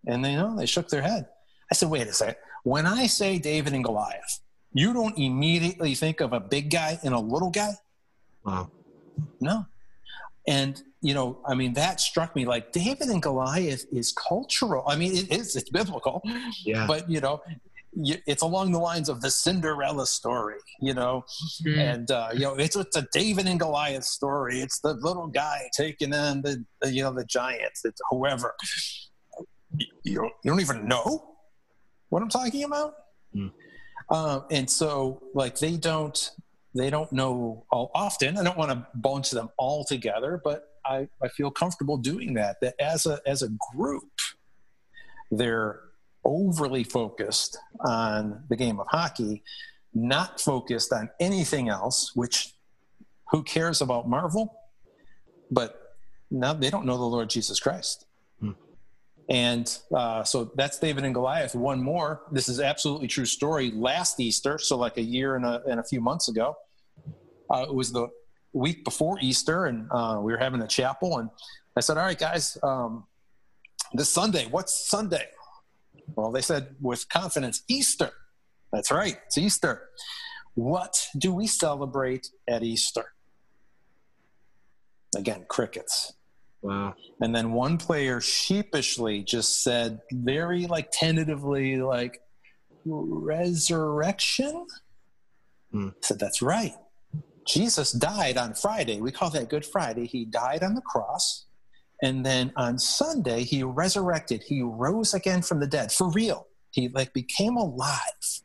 [0.06, 1.26] And they know they shook their head.
[1.70, 2.36] I said wait a second.
[2.66, 4.40] When I say David and Goliath,
[4.72, 7.70] you don't immediately think of a big guy and a little guy?
[8.44, 8.72] Wow.
[9.40, 9.66] No.
[10.48, 14.82] And, you know, I mean, that struck me like David and Goliath is cultural.
[14.92, 16.16] I mean, it is, it's biblical,
[16.64, 16.86] Yeah.
[16.92, 17.36] but, you know,
[18.32, 21.24] it's along the lines of the Cinderella story, you know,
[21.64, 21.78] Mm.
[21.90, 24.60] and uh, you know it's it's a David and Goliath story.
[24.64, 27.78] It's the little guy taking on the, the you know the giants.
[27.88, 28.50] It's whoever.
[29.78, 31.06] You- You don't, you don't even know
[32.10, 32.90] what I'm talking about.
[33.32, 33.48] Hmm.
[34.16, 36.18] Um, and so like they don't
[36.80, 38.36] they don't know all often.
[38.38, 42.56] I don't want to bunch them all together, but I, I feel comfortable doing that.
[42.60, 44.10] That as a as a group,
[45.30, 45.80] they're
[46.24, 49.42] overly focused on the game of hockey,
[49.94, 52.12] not focused on anything else.
[52.14, 52.54] Which
[53.30, 54.54] who cares about Marvel?
[55.50, 55.80] But
[56.30, 58.06] now they don't know the Lord Jesus Christ.
[58.40, 58.52] Hmm.
[59.28, 61.54] And uh, so that's David and Goliath.
[61.54, 62.22] One more.
[62.32, 63.70] This is absolutely true story.
[63.70, 66.56] Last Easter, so like a year and a, and a few months ago,
[67.50, 68.08] uh, it was the
[68.56, 71.18] week before Easter, and uh, we were having a chapel.
[71.18, 71.30] And
[71.76, 73.04] I said, "All right, guys, um,
[73.92, 74.46] this Sunday.
[74.50, 75.28] What's Sunday?"
[76.14, 78.10] Well, they said with confidence, Easter.
[78.72, 79.88] That's right, it's Easter.
[80.54, 83.12] What do we celebrate at Easter?
[85.16, 86.14] Again, crickets.
[86.62, 86.94] Wow.
[87.20, 92.22] And then one player sheepishly just said, very like tentatively, like,
[92.84, 94.66] resurrection?
[95.72, 95.88] Hmm.
[95.88, 96.74] I said, that's right.
[97.46, 99.00] Jesus died on Friday.
[99.00, 100.06] We call that Good Friday.
[100.06, 101.46] He died on the cross.
[102.02, 104.42] And then on Sunday, he resurrected.
[104.46, 106.48] He rose again from the dead for real.
[106.72, 108.42] He like became alive.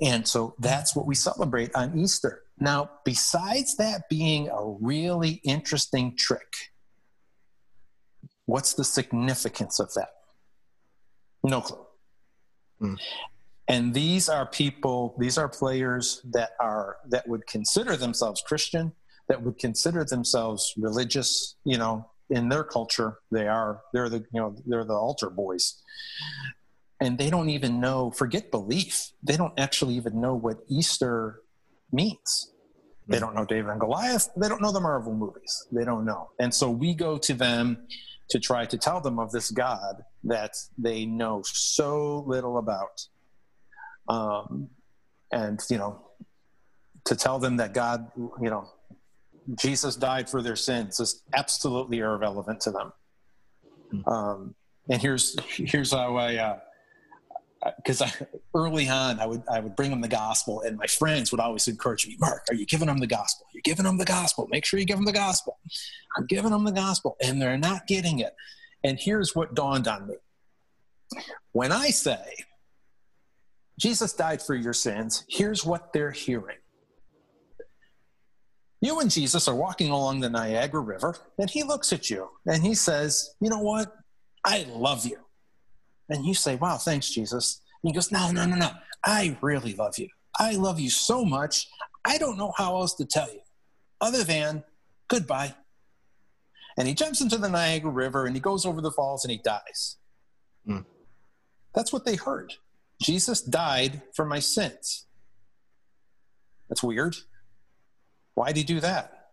[0.00, 2.42] And so that's what we celebrate on Easter.
[2.58, 6.52] Now, besides that being a really interesting trick,
[8.46, 10.10] what's the significance of that?
[11.42, 11.86] No clue.
[12.80, 12.94] Hmm.
[13.68, 18.92] And these are people, these are players that are that would consider themselves Christian,
[19.28, 24.40] that would consider themselves religious, you know, in their culture, they are they're the you
[24.40, 25.80] know, they're the altar boys.
[27.00, 29.10] And they don't even know, forget belief.
[29.22, 31.40] They don't actually even know what Easter
[31.92, 32.52] means.
[33.06, 34.30] They don't know David and Goliath.
[34.36, 35.66] They don't know the Marvel movies.
[35.70, 36.30] They don't know.
[36.40, 37.86] And so we go to them
[38.30, 43.06] to try to tell them of this God that they know so little about.
[44.08, 44.68] Um,
[45.32, 46.00] and, you know,
[47.04, 48.68] to tell them that God, you know,
[49.56, 52.92] Jesus died for their sins is absolutely irrelevant to them.
[54.06, 54.54] Um,
[54.88, 56.58] and here's here's how I uh,
[57.76, 58.12] because I,
[58.54, 61.66] early on I would I would bring them the gospel, and my friends would always
[61.68, 63.46] encourage me, Marc, are you giving them the gospel?
[63.52, 64.48] You're giving them the gospel.
[64.50, 65.58] Make sure you give them the gospel.
[66.16, 68.34] I'm giving them the gospel, and they're not getting it.
[68.82, 70.16] And here's what dawned on me:
[71.52, 72.22] when I say
[73.78, 76.58] Jesus died for your sins, here's what they're hearing:
[78.80, 82.62] You and Jesus are walking along the Niagara River, and he looks at you and
[82.62, 83.92] he says, You know what?
[84.44, 85.18] I love you.
[86.08, 87.62] And you say, Wow, thanks, Jesus.
[87.82, 88.70] And he goes, No, no, no, no.
[89.04, 90.08] I really love you.
[90.38, 91.68] I love you so much.
[92.04, 93.40] I don't know how else to tell you
[94.00, 94.64] other than
[95.08, 95.54] goodbye.
[96.76, 99.38] And he jumps into the Niagara River and he goes over the falls and he
[99.38, 99.96] dies.
[100.66, 100.80] Hmm.
[101.74, 102.54] That's what they heard.
[103.04, 105.04] Jesus died for my sins.
[106.70, 107.14] That's weird.
[108.34, 109.28] Why'd he do that?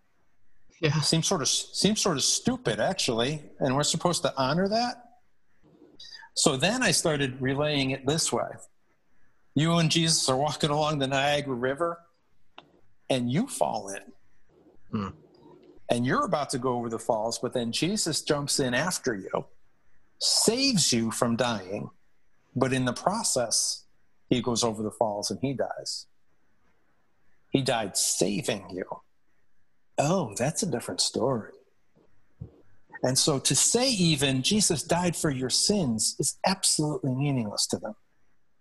[0.82, 1.00] Yeah.
[1.00, 3.42] Seems sort of seems sort of stupid, actually.
[3.60, 4.96] And we're supposed to honor that.
[6.34, 8.50] So then I started relaying it this way.
[9.56, 12.00] You and Jesus are walking along the Niagara River,
[13.10, 14.02] and you fall in.
[14.92, 15.16] Hmm.
[15.90, 19.46] And you're about to go over the falls, but then Jesus jumps in after you,
[20.20, 21.90] saves you from dying,
[22.56, 23.86] but in the process,
[24.30, 26.08] he goes over the falls and he dies.
[27.50, 28.86] He died saving you.
[29.98, 31.52] Oh, that's a different story.
[33.04, 37.96] And so to say even Jesus died for your sins is absolutely meaningless to them.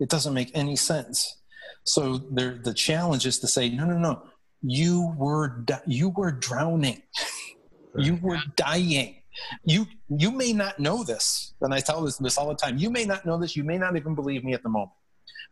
[0.01, 1.39] It doesn't make any sense.
[1.85, 4.23] So the challenge is to say, no, no, no.
[4.63, 7.03] You were you were drowning.
[7.97, 9.20] you were dying.
[9.65, 12.79] You you may not know this, and I tell this this all the time.
[12.79, 13.57] You may not know this.
[13.57, 14.93] You may not even believe me at the moment.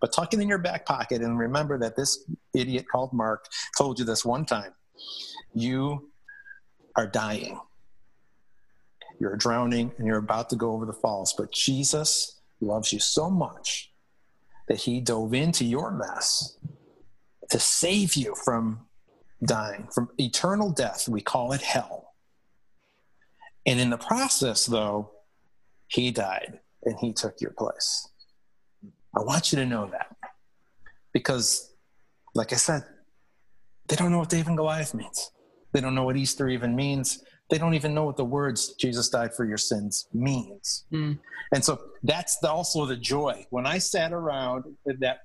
[0.00, 2.24] But tuck it in your back pocket and remember that this
[2.54, 3.46] idiot called Marc
[3.76, 4.72] told you this one time.
[5.54, 6.10] You
[6.94, 7.58] are dying.
[9.18, 11.32] You're drowning and you're about to go over the falls.
[11.32, 13.90] But Jesus loves you so much
[14.68, 16.56] that he dove into your mess
[17.50, 18.86] to save you from
[19.44, 21.08] dying, from eternal death.
[21.08, 21.97] We call it hell.
[23.66, 25.10] And in the process, though,
[25.88, 28.08] he died and he took your place.
[29.16, 30.14] I want you to know that.
[31.12, 31.72] Because,
[32.34, 32.84] like I said,
[33.88, 35.30] they don't know what David and Goliath means.
[35.72, 39.08] They don't know what Easter even means they don't even know what the words Jesus
[39.08, 40.84] died for your sins means.
[40.92, 41.18] Mm.
[41.52, 43.46] And so that's the, also the joy.
[43.50, 45.20] When I sat around that,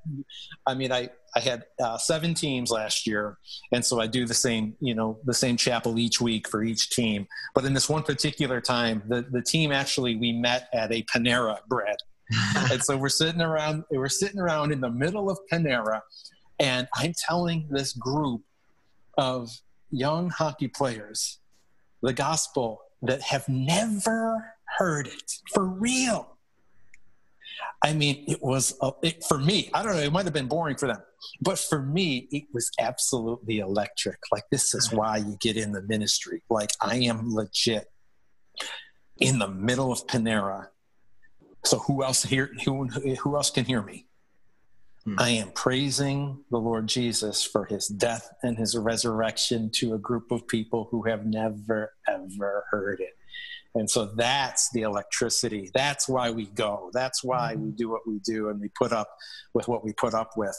[0.65, 3.37] I mean, I, I had uh, seven teams last year.
[3.71, 6.89] And so I do the same, you know, the same chapel each week for each
[6.89, 7.27] team.
[7.55, 11.57] But in this one particular time, the, the team actually, we met at a Panera
[11.67, 11.97] bread.
[12.71, 16.01] and so we're sitting around, we're sitting around in the middle of Panera
[16.59, 18.41] and I'm telling this group
[19.17, 19.49] of
[19.91, 21.39] young hockey players
[22.01, 26.32] the gospel that have never heard it for real.
[27.81, 29.69] I mean, it was uh, it, for me.
[29.73, 30.01] I don't know.
[30.01, 31.01] It might have been boring for them,
[31.41, 34.19] but for me, it was absolutely electric.
[34.31, 36.43] Like this is why you get in the ministry.
[36.49, 37.91] Like I am legit
[39.17, 40.67] in the middle of Panera.
[41.65, 42.51] So who else here?
[42.65, 44.07] Who who else can hear me?
[45.05, 45.15] Hmm.
[45.19, 50.31] I am praising the Lord Jesus for his death and his resurrection to a group
[50.31, 53.13] of people who have never, ever heard it.
[53.75, 55.71] And so that's the electricity.
[55.73, 56.91] That's why we go.
[56.93, 59.09] That's why we do what we do and we put up
[59.53, 60.55] with what we put up with.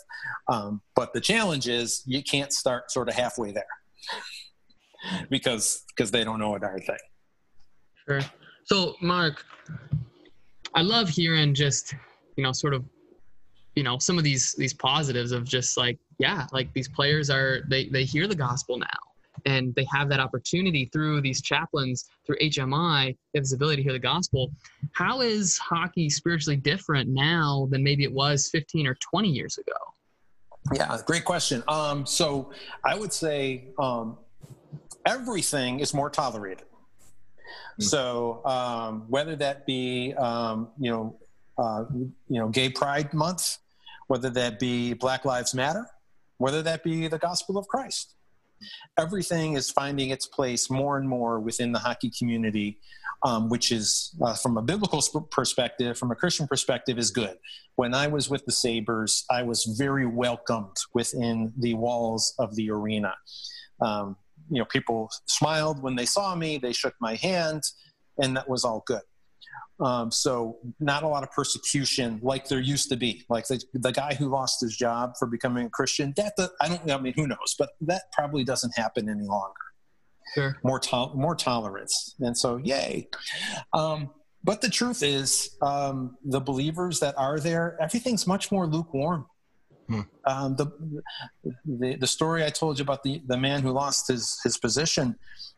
[0.49, 3.65] Um, but the challenge is you can't start sort of halfway there
[5.31, 6.97] because because they don't know a darn thing.
[8.09, 8.21] Sure.
[8.65, 9.45] So, Marc,
[10.75, 11.95] I love hearing just
[12.37, 12.85] you know sort of
[13.77, 17.61] you know some of these these positives of just like yeah like these players are
[17.69, 18.87] they they hear the gospel now
[19.45, 23.83] and they have that opportunity through these chaplains through hmi they have this ability to
[23.83, 24.51] hear the gospel
[24.93, 29.73] how is hockey spiritually different now than maybe it was 15 or 20 years ago
[30.73, 32.53] yeah great question um, so
[32.85, 34.19] i would say um,
[35.07, 37.83] everything is more tolerated mm-hmm.
[37.83, 41.19] so um, whether that be um, you know
[41.57, 43.59] uh, you know gay pride month
[44.07, 45.87] whether that be Black Lives Matter,
[46.39, 48.15] whether that be the gospel of Christ.
[48.99, 52.79] Everything is finding its place more and more within the hockey community,
[53.25, 57.37] um, which is, uh, from a biblical perspective, from a Christian perspective, is good.
[57.77, 62.71] When I was with the Sabres, I was very welcomed within the walls of the
[62.71, 63.15] arena.
[63.81, 64.17] Um,
[64.51, 67.63] you know, people smiled when they saw me, they shook my hand,
[68.19, 69.03] and that was all good.
[69.81, 73.25] Um, so not a lot of persecution like there used to be.
[73.29, 76.69] Like the, the guy who lost his job for becoming a Christian, that the, I
[76.69, 76.91] don't.
[76.91, 77.57] I mean, who knows?
[77.59, 79.55] But that probably doesn't happen any longer.
[80.35, 80.57] Sure.
[80.63, 83.09] More to- more tolerance, and so yay.
[83.73, 84.11] Um,
[84.45, 89.27] but the truth is, um, the believers that are there, everything's much more lukewarm.
[89.89, 90.01] Hmm.
[90.27, 90.67] Um, the,
[91.65, 95.17] the the story I told you about the the man who lost his his position,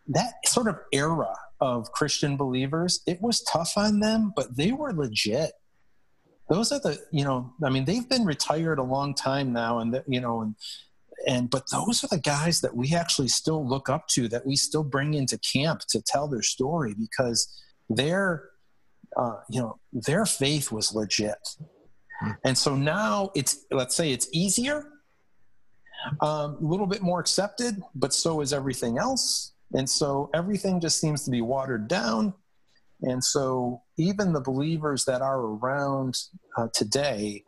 [0.09, 4.93] that sort of era of Christian believers, it was tough on them, but they were
[4.93, 5.53] legit.
[6.49, 9.95] Those are the, you know, I mean, they've been retired a long time now, and
[9.95, 10.55] the, you know, and
[11.27, 14.57] and but those are the guys that we actually still look up to that we
[14.57, 17.49] still bring into camp to tell their story because
[17.89, 18.51] their
[19.17, 21.39] uh, you know their faith was legit
[22.21, 22.33] hmm.
[22.45, 24.85] and so now it's let's say it's easier
[26.21, 31.01] um, a little bit more accepted but so is everything else and so everything just
[31.01, 32.33] seems to be watered down
[33.03, 36.17] and so even the believers that are around
[36.57, 37.43] uh, today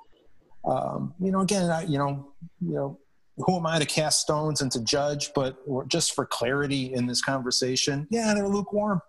[0.64, 2.98] um, you know again I, you know you know
[3.38, 5.33] who am I to cast stones and to judge?
[5.35, 5.57] But
[5.88, 9.00] just for clarity in this conversation, yeah, they're lukewarm.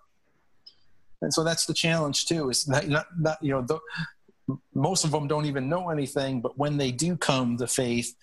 [1.21, 2.49] And so that's the challenge too.
[2.49, 3.79] Is not, not, not you know, the,
[4.73, 8.15] most of them don't even know anything, but when they do come to faith,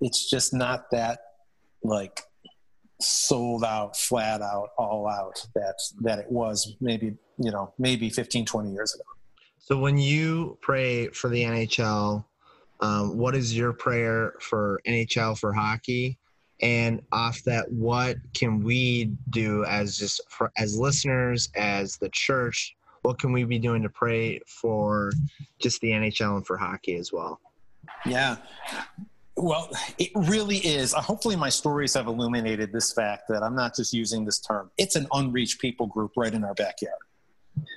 [0.00, 1.20] it's just not that
[1.82, 2.22] like
[3.00, 8.44] sold out, flat out, all out that that it was maybe you know maybe 15,
[8.44, 9.04] 20 years ago.
[9.58, 12.24] So when you pray for the NHL
[12.80, 16.18] um, what is your prayer for NHL for hockey?
[16.60, 22.74] And off that, what can we do as just for, as listeners, as the church?
[23.02, 25.12] What can we be doing to pray for
[25.60, 27.40] just the NHL and for hockey as well?
[28.04, 28.36] Yeah.
[29.40, 30.94] Well, it really is.
[30.94, 34.70] Uh, hopefully, my stories have illuminated this fact that I'm not just using this term.
[34.78, 36.98] It's an unreached people group right in our backyard.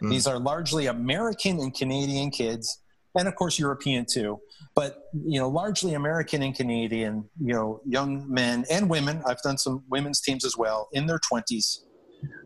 [0.03, 0.09] Mm.
[0.09, 2.81] These are largely American and Canadian kids
[3.15, 4.39] and of course European too.
[4.75, 9.21] But you know, largely American and Canadian, you know, young men and women.
[9.25, 11.83] I've done some women's teams as well in their twenties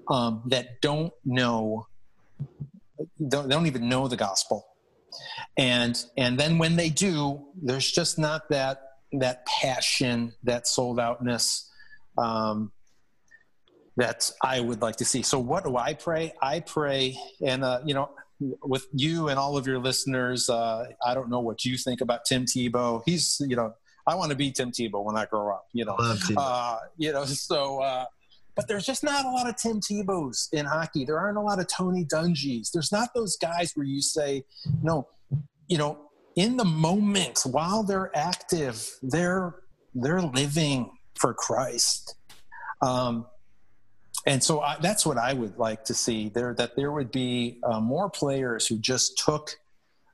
[0.10, 1.88] um, that don't know,
[3.28, 4.66] don't, they don't even know the gospel,
[5.58, 8.85] and and then when they do, there's just not that
[9.20, 11.70] that passion, that sold outness.
[12.18, 12.72] Um,
[13.98, 15.22] that I would like to see.
[15.22, 16.34] So, what do I pray?
[16.42, 18.10] I pray, and uh, you know,
[18.64, 22.26] with you and all of your listeners, uh, I don't know what you think about
[22.26, 23.02] Tim Tebow.
[23.06, 23.74] He's, you know,
[24.06, 25.96] I want to be Tim Tebow when I grow up, you know,
[26.38, 28.06] uh, you know, so, uh,
[28.56, 31.06] but there's just not a lot of Tim Tebows in hockey.
[31.06, 32.72] There aren't a lot of Tony Dungys.
[32.72, 34.44] There's not those guys where you say,
[34.82, 35.08] no,
[35.68, 36.05] you know,
[36.36, 39.56] in the moment while they're active, they're,
[39.94, 42.16] they're living for Christ.
[42.82, 43.26] Um,
[44.26, 46.54] and so I, that's what I would like to see there.
[46.54, 49.58] That there would be uh, more players who just took,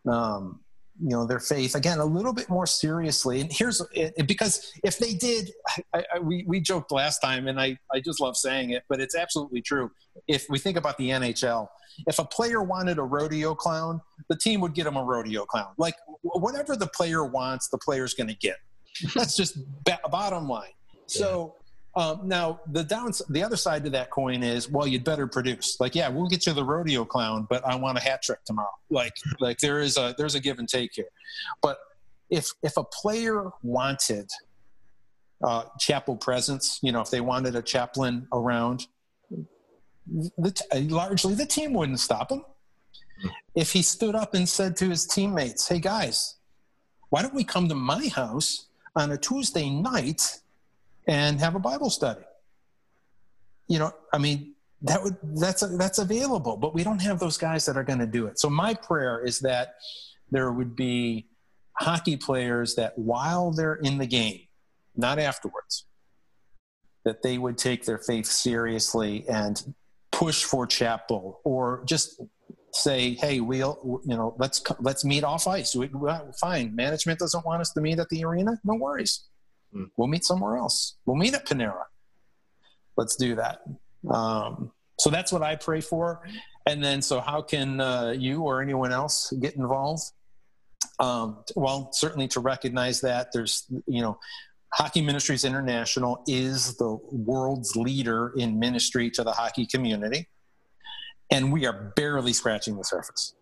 [0.07, 0.59] um,
[1.01, 3.41] you know, their faith again a little bit more seriously.
[3.41, 5.51] And here's it, because if they did,
[5.93, 9.01] I, I, we we joked last time, and I I just love saying it, but
[9.01, 9.91] it's absolutely true.
[10.27, 11.67] If we think about the NHL,
[12.07, 15.73] if a player wanted a rodeo clown, the team would get him a rodeo clown.
[15.77, 18.57] Like whatever the player wants, the player's going to get.
[19.15, 19.57] That's just
[20.09, 20.71] bottom line.
[21.07, 21.55] So
[21.95, 25.77] um, now the down, the other side to that coin is, well, you'd better produce.
[25.79, 28.69] Like, yeah, we'll get you the rodeo clown, but I want a hat trick tomorrow.
[28.89, 31.09] Like, like there is a there's a give and take here.
[31.61, 31.77] But
[32.29, 34.29] if if a player wanted
[35.43, 38.87] uh, chapel presence, you know, if they wanted a chaplain around,
[40.37, 42.43] the t- largely the team wouldn't stop him.
[43.53, 46.37] If he stood up and said to his teammates, "Hey guys,
[47.09, 50.40] why don't we come to my house on a Tuesday night?"
[51.11, 52.21] And have a Bible study.
[53.67, 57.65] You know, I mean, that would that's that's available, but we don't have those guys
[57.65, 58.39] that are going to do it.
[58.39, 59.75] So my prayer is that
[60.31, 61.27] there would be
[61.73, 64.39] hockey players that while they're in the game,
[64.95, 65.85] not afterwards,
[67.03, 69.75] that they would take their faith seriously and
[70.13, 72.21] push for chapel or just
[72.73, 75.75] say, "Hey, we'll you know let's let's meet off ice.
[75.75, 75.89] We,
[76.39, 78.59] fine, management doesn't want us to meet at the arena.
[78.63, 79.25] No worries.
[79.75, 79.89] Mm.
[79.97, 80.97] We'll meet somewhere else.
[81.05, 81.83] We'll meet at Panera.
[82.97, 83.61] Let's do that.
[84.09, 86.21] Um, so that's what I pray for.
[86.67, 90.03] And then, so how can uh, you or anyone else get involved?
[90.99, 94.19] Um, well, certainly to recognize that there's, you know,
[94.73, 100.29] Hockey Ministries International is the world's leader in ministry to the hockey community.
[101.29, 103.35] And we are barely scratching the surface.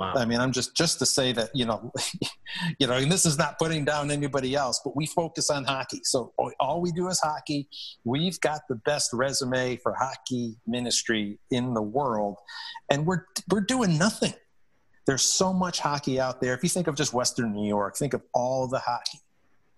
[0.00, 0.14] Wow.
[0.16, 1.92] I mean, I'm just just to say that you know,
[2.78, 6.00] you know, and this is not putting down anybody else, but we focus on hockey.
[6.04, 7.68] So all we do is hockey.
[8.04, 12.38] We've got the best resume for hockey ministry in the world,
[12.88, 14.32] and we're we're doing nothing.
[15.06, 16.54] There's so much hockey out there.
[16.54, 19.20] If you think of just Western New York, think of all the hockey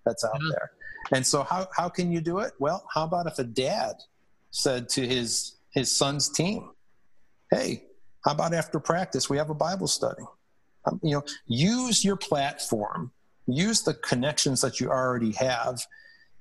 [0.07, 0.71] that's out there.
[1.11, 2.53] And so, how how can you do it?
[2.61, 3.97] Well, how about if a dad
[4.53, 6.71] said to his his son's team,
[7.51, 7.87] "Hey,
[8.25, 10.23] how about after practice, we have a Bible study?
[10.85, 13.13] Um, you know, use your platform,
[13.47, 15.81] use the connections that you already have,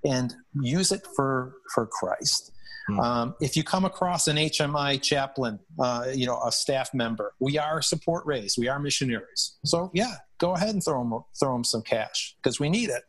[0.04, 2.52] and use it for for Christ.
[2.88, 3.00] Hmm.
[3.00, 7.58] Um, if you come across an HMI chaplain, uh, you know, a staff member, we
[7.58, 9.58] are support raised, we are missionaries.
[9.66, 13.04] So yeah, go ahead and throw them throw them some cash because we need it.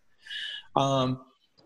[0.76, 1.20] Um,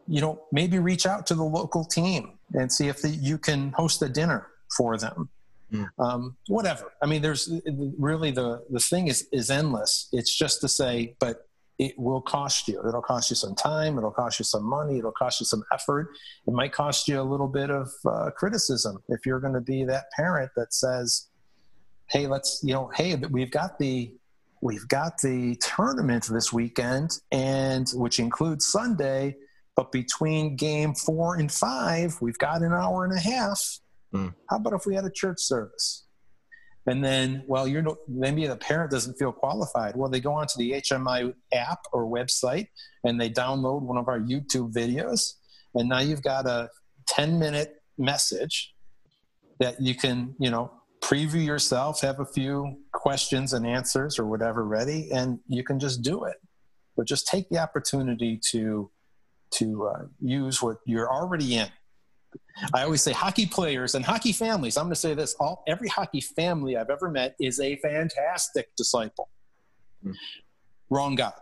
[0.08, 3.72] you know, maybe reach out to the local team and see if the, you can
[3.72, 5.28] host a dinner for them.
[5.72, 5.88] Mm.
[5.98, 6.92] Um, whatever.
[7.02, 7.50] I mean, there's
[7.98, 10.08] really the the thing is is endless.
[10.12, 11.46] It's just to say, but
[11.78, 12.82] it will cost you.
[12.86, 13.98] It'll cost you some time.
[13.98, 14.98] It'll cost you some money.
[14.98, 16.08] It'll cost you some effort.
[16.46, 19.84] It might cost you a little bit of uh, criticism if you're going to be
[19.84, 21.28] that parent that says,
[22.08, 24.12] "Hey, let's you know, hey, we've got the
[24.62, 29.36] we've got the tournament this weekend, and which includes Sunday."
[29.74, 33.80] But between game four and five, we've got an hour and a half.
[34.14, 34.34] Mm.
[34.48, 36.06] How about if we had a church service?
[36.86, 39.96] And then, well, you're no, maybe the parent doesn't feel qualified.
[39.96, 42.68] Well, they go onto the HMI app or website
[43.02, 45.32] and they download one of our YouTube videos.
[45.74, 46.70] And now you've got a
[47.08, 48.72] 10 minute message
[49.58, 54.64] that you can, you know, preview yourself, have a few questions and answers or whatever
[54.64, 56.36] ready, and you can just do it.
[56.96, 58.90] But just take the opportunity to
[59.52, 61.68] to uh, use what you're already in
[62.74, 64.76] I always say hockey players and hockey families.
[64.76, 68.74] I'm going to say this: all every hockey family I've ever met is a fantastic
[68.76, 69.28] disciple.
[70.04, 70.14] Mm.
[70.90, 71.40] Wrong God,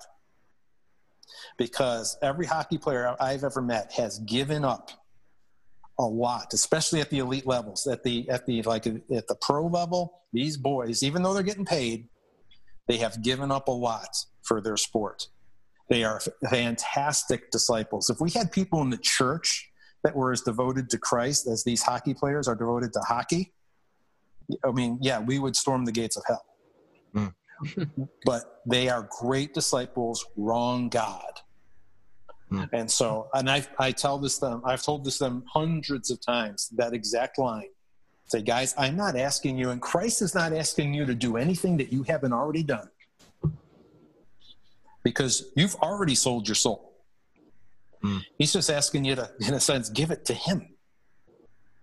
[1.58, 4.90] because every hockey player I've ever met has given up
[5.98, 7.86] a lot, especially at the elite levels.
[7.86, 11.64] At the at the like at the pro level, these boys, even though they're getting
[11.64, 12.08] paid,
[12.88, 14.08] they have given up a lot
[14.42, 15.28] for their sport.
[15.90, 18.08] They are fantastic disciples.
[18.08, 19.70] If we had people in the church
[20.04, 23.52] that were as devoted to Christ as these hockey players are devoted to hockey,
[24.64, 26.44] I mean, yeah, we would storm the gates of hell.
[27.14, 28.08] Mm.
[28.24, 31.40] but they are great disciples, wrong God.
[32.52, 32.68] Mm.
[32.72, 36.68] And so, and I, I tell this them, I've told this them hundreds of times,
[36.76, 37.68] that exact line.
[38.26, 41.76] Say, guys, I'm not asking you, and Christ is not asking you to do anything
[41.78, 42.88] that you haven't already done.
[45.02, 46.93] Because you've already sold your soul.
[48.04, 48.22] Mm.
[48.38, 50.68] He's just asking you to, in a sense, give it to him.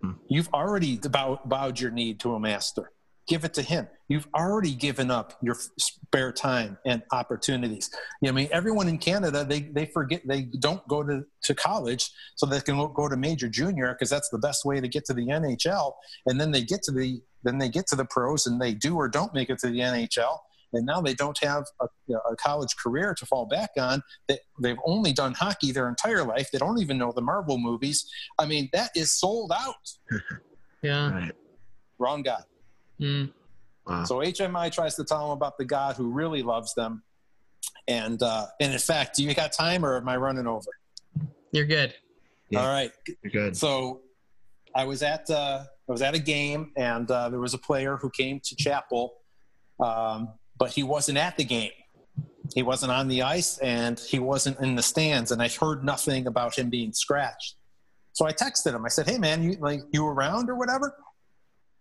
[0.03, 0.17] Mm.
[0.29, 2.91] You've already bowed, bowed your knee to a master.
[3.27, 3.87] Give it to him.
[4.09, 7.89] You've already given up your spare time and opportunities.
[8.21, 11.55] You know, I mean, everyone in Canada, they, they forget, they don't go to, to
[11.55, 15.05] college so they can go to major junior because that's the best way to get
[15.05, 15.93] to the NHL.
[16.25, 18.95] And then they get to the, then they get to the pros and they do
[18.95, 20.39] or don't make it to the NHL
[20.73, 24.01] and now they don't have a, you know, a, college career to fall back on.
[24.27, 26.49] They, they've only done hockey their entire life.
[26.51, 28.09] They don't even know the Marvel movies.
[28.39, 29.93] I mean, that is sold out.
[30.81, 31.11] yeah.
[31.11, 31.31] Right.
[31.99, 32.41] Wrong guy.
[32.99, 33.31] Mm.
[33.85, 34.03] Wow.
[34.05, 37.03] So HMI tries to tell them about the God who really loves them.
[37.87, 40.69] And uh, and in fact, do you got time or am I running over?
[41.51, 41.93] You're good.
[42.49, 42.61] Yeah.
[42.61, 42.91] All right.
[43.23, 43.57] You're good.
[43.57, 44.01] So
[44.75, 47.97] I was at uh, I was at a game and uh, there was a player
[47.97, 49.15] who came to chapel
[49.79, 50.29] um,
[50.61, 51.71] but he wasn't at the game.
[52.53, 56.27] He wasn't on the ice and he wasn't in the stands, and I heard nothing
[56.27, 57.55] about him being scratched.
[58.13, 58.85] So I texted him.
[58.85, 60.95] I said, "Hey, man, you like you around or whatever?"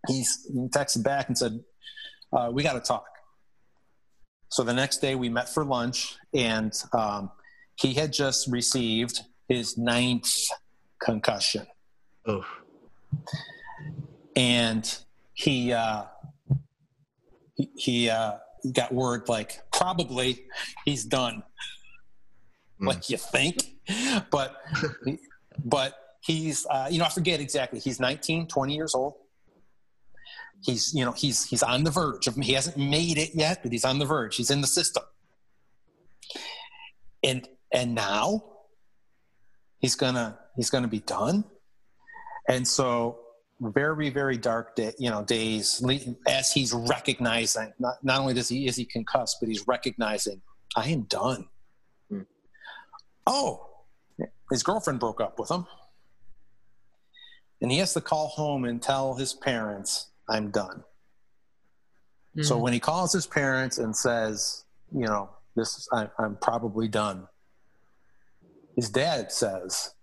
[0.08, 1.60] He's, he texted back and said,
[2.32, 3.04] uh, "We got to talk."
[4.48, 7.30] So the next day we met for lunch, and um,
[7.74, 10.32] he had just received his ninth
[11.02, 11.66] concussion.
[12.26, 12.46] Oh.
[14.36, 14.84] And
[15.34, 16.04] he uh,
[17.56, 18.38] he, he uh,
[18.72, 20.44] got word like probably
[20.84, 21.42] he's done.
[22.80, 22.86] Mm.
[22.86, 23.56] Like you think,
[24.30, 24.56] but
[25.64, 27.78] but he's uh, you know I forget exactly.
[27.78, 29.14] He's 19, 20 years old.
[30.62, 33.72] He's you know he's he's on the verge of he hasn't made it yet, but
[33.72, 34.36] he's on the verge.
[34.36, 35.04] He's in the system,
[37.22, 38.44] and and now
[39.78, 41.44] he's gonna he's gonna be done.
[42.48, 43.19] And so
[43.60, 45.84] very very dark day, you know days
[46.26, 50.40] as he's recognizing not, not only does he is he concussed but he's recognizing
[50.76, 51.46] i am done
[52.08, 52.22] hmm.
[53.26, 53.66] oh
[54.50, 55.66] his girlfriend broke up with him
[57.60, 60.82] and he has to call home and tell his parents i'm done
[62.34, 62.42] hmm.
[62.42, 66.88] so when he calls his parents and says you know this is, I, i'm probably
[66.88, 67.28] done
[68.74, 69.94] his dad says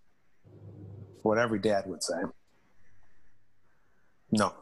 [1.23, 2.21] what every dad would say
[4.37, 4.53] no.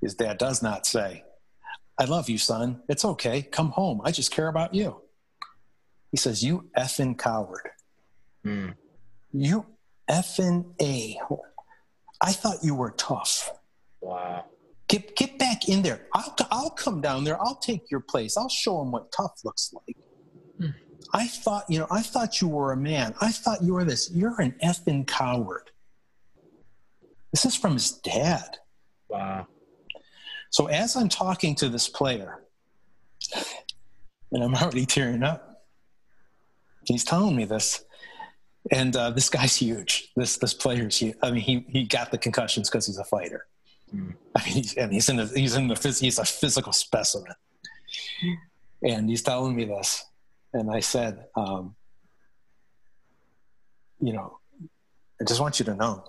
[0.00, 1.24] His dad does not say,
[1.98, 2.82] I love you, son.
[2.88, 3.42] It's okay.
[3.42, 4.00] Come home.
[4.04, 5.00] I just care about you.
[6.10, 7.68] He says, You effing coward.
[8.44, 8.74] Mm.
[9.32, 9.66] You
[10.08, 11.18] effing a.
[12.22, 13.50] I thought you were tough.
[14.00, 14.46] Wow.
[14.88, 16.06] Get, get back in there.
[16.14, 17.40] I'll, I'll come down there.
[17.40, 18.36] I'll take your place.
[18.36, 19.96] I'll show him what tough looks like.
[20.60, 20.74] Mm.
[21.12, 23.14] I thought, you know, I thought you were a man.
[23.20, 24.10] I thought you were this.
[24.10, 25.70] You're an effing coward.
[27.32, 28.58] This is from his dad.
[29.08, 29.46] Wow.
[30.50, 32.42] So as I'm talking to this player,
[34.32, 35.64] and I'm already tearing up,
[36.84, 37.84] he's telling me this.
[38.70, 40.10] and uh, this guy's huge.
[40.16, 41.16] This this player's huge.
[41.22, 43.46] I mean, he he got the concussions because he's a fighter.
[43.94, 44.14] Mm.
[44.36, 47.32] I mean, he's, and he's in the he's in the he's a physical specimen.
[48.82, 50.04] And he's telling me this,
[50.52, 51.74] and I said, um,
[54.00, 54.38] you know,
[55.20, 56.04] I just want you to know.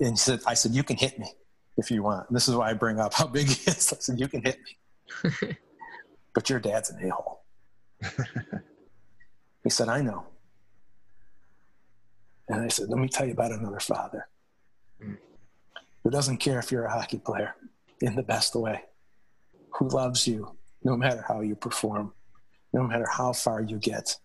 [0.00, 1.32] And he said, I said, you can hit me
[1.76, 2.28] if you want.
[2.28, 3.92] And this is why I bring up how big he is.
[3.92, 5.56] I said, you can hit me,
[6.34, 7.42] but your dad's an a hole.
[9.64, 10.24] he said, I know.
[12.48, 14.28] And I said, let me tell you about another father
[15.02, 15.16] mm.
[16.02, 17.54] who doesn't care if you're a hockey player
[18.00, 18.84] in the best way,
[19.74, 22.12] who loves you no matter how you perform,
[22.72, 24.16] no matter how far you get.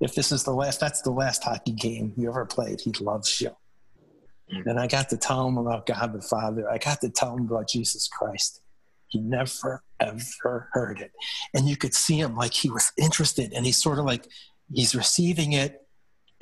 [0.00, 3.40] If this is the last, that's the last hockey game you ever played, he loves
[3.40, 3.50] you.
[4.52, 4.66] Mm.
[4.66, 6.70] And I got to tell him about God the Father.
[6.70, 8.60] I got to tell him about Jesus Christ.
[9.08, 11.12] He never, ever heard it.
[11.54, 14.26] And you could see him like he was interested and he's sort of like,
[14.72, 15.82] he's receiving it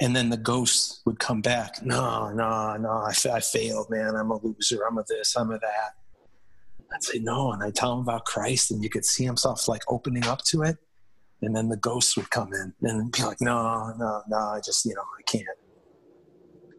[0.00, 1.84] and then the ghosts would come back.
[1.84, 4.16] No, no, no, I, I failed, man.
[4.16, 4.82] I'm a loser.
[4.86, 5.36] I'm a this.
[5.36, 5.94] I'm a that.
[6.92, 9.82] I'd say no, and I tell him about Christ, and you could see himself like
[9.88, 10.78] opening up to it,
[11.42, 14.84] and then the ghosts would come in and be like, no, no, no, I just
[14.86, 15.46] you know I can't.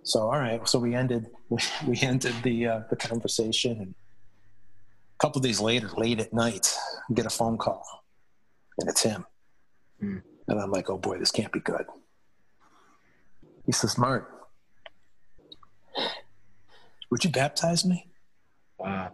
[0.03, 1.27] So all right, so we ended
[1.87, 6.75] we ended the uh, the conversation, and a couple days later, late at night,
[7.09, 8.03] I get a phone call,
[8.79, 9.25] and it's him,
[10.01, 10.21] mm.
[10.47, 11.85] and I'm like, oh boy, this can't be good.
[13.65, 14.29] He says, Marc,
[17.09, 18.07] would you baptize me?
[18.79, 19.11] Wow.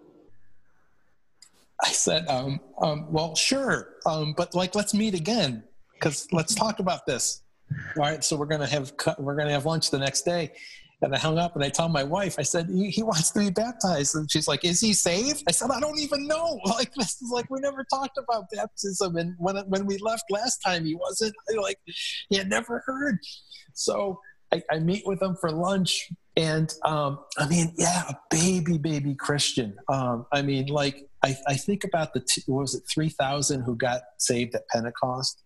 [1.83, 3.89] I said, um, um, well, sure.
[4.05, 5.63] Um, but like, let's meet again
[5.93, 7.41] because let's talk about this.
[7.71, 8.23] All right.
[8.23, 10.51] So we're going to have, we're going to have lunch the next day.
[11.01, 13.39] And I hung up and I told my wife, I said, he, he, wants to
[13.39, 14.15] be baptized.
[14.15, 15.43] And she's like, is he saved?
[15.47, 16.59] I said, I don't even know.
[16.65, 19.15] Like, this is like, we never talked about baptism.
[19.15, 21.77] And when, when we left last time, he wasn't like,
[22.29, 23.19] he had never heard.
[23.73, 24.19] So
[24.53, 29.15] I, I meet with him for lunch, and um, I mean, yeah, a baby, baby
[29.15, 29.75] Christian.
[29.89, 33.75] Um, I mean, like I, I think about the t- was it three thousand who
[33.75, 35.43] got saved at Pentecost.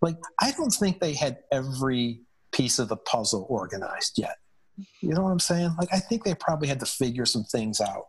[0.00, 2.20] Like I don't think they had every
[2.52, 4.36] piece of the puzzle organized yet.
[5.00, 5.74] You know what I'm saying?
[5.78, 8.06] Like I think they probably had to figure some things out.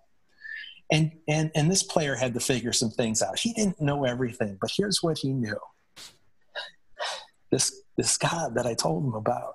[0.92, 3.38] And and and this player had to figure some things out.
[3.38, 5.60] He didn't know everything, but here's what he knew.
[7.52, 9.54] This this God that I told him about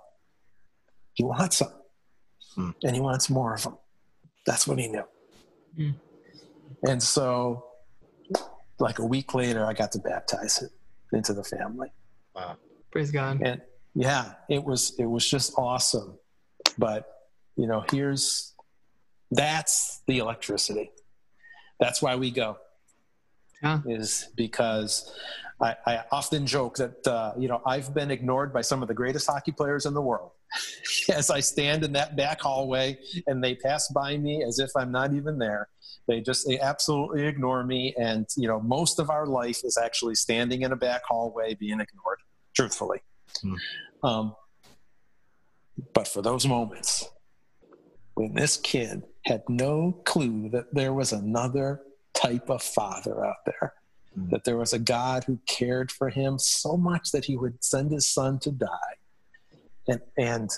[1.15, 1.73] he wants them,
[2.57, 2.75] mm.
[2.83, 3.79] and he wants more of them.
[4.47, 5.05] That's what he knew.
[5.79, 5.95] Mm.
[6.89, 7.65] And so,
[8.79, 10.71] like a week later, I got to baptize him
[11.13, 11.93] into the family.
[12.35, 12.57] Wow!
[12.91, 13.41] Praise God.
[13.43, 13.61] And
[13.95, 16.19] yeah, it was it was just awesome.
[16.79, 17.07] But
[17.57, 18.55] you know, here's
[19.31, 20.91] that's the electricity.
[21.81, 22.59] That's why we go.
[23.63, 23.81] Yeah.
[23.87, 25.13] Is because
[25.61, 28.95] I, I often joke that uh, you know I've been ignored by some of the
[28.95, 30.33] greatest hockey players in the world
[31.09, 34.91] as I stand in that back hallway and they pass by me as if I'm
[34.91, 35.69] not even there.
[36.07, 40.15] They just they absolutely ignore me, and you know most of our life is actually
[40.15, 42.19] standing in a back hallway being ignored.
[42.55, 43.01] Truthfully,
[43.45, 43.57] mm.
[44.03, 44.37] um,
[45.93, 47.09] but for those moments
[48.15, 51.83] when this kid had no clue that there was another
[52.15, 53.75] type of father out there
[54.17, 54.31] mm.
[54.31, 57.91] that there was a God who cared for him so much that he would send
[57.91, 58.69] his son to die.
[59.89, 60.51] And, and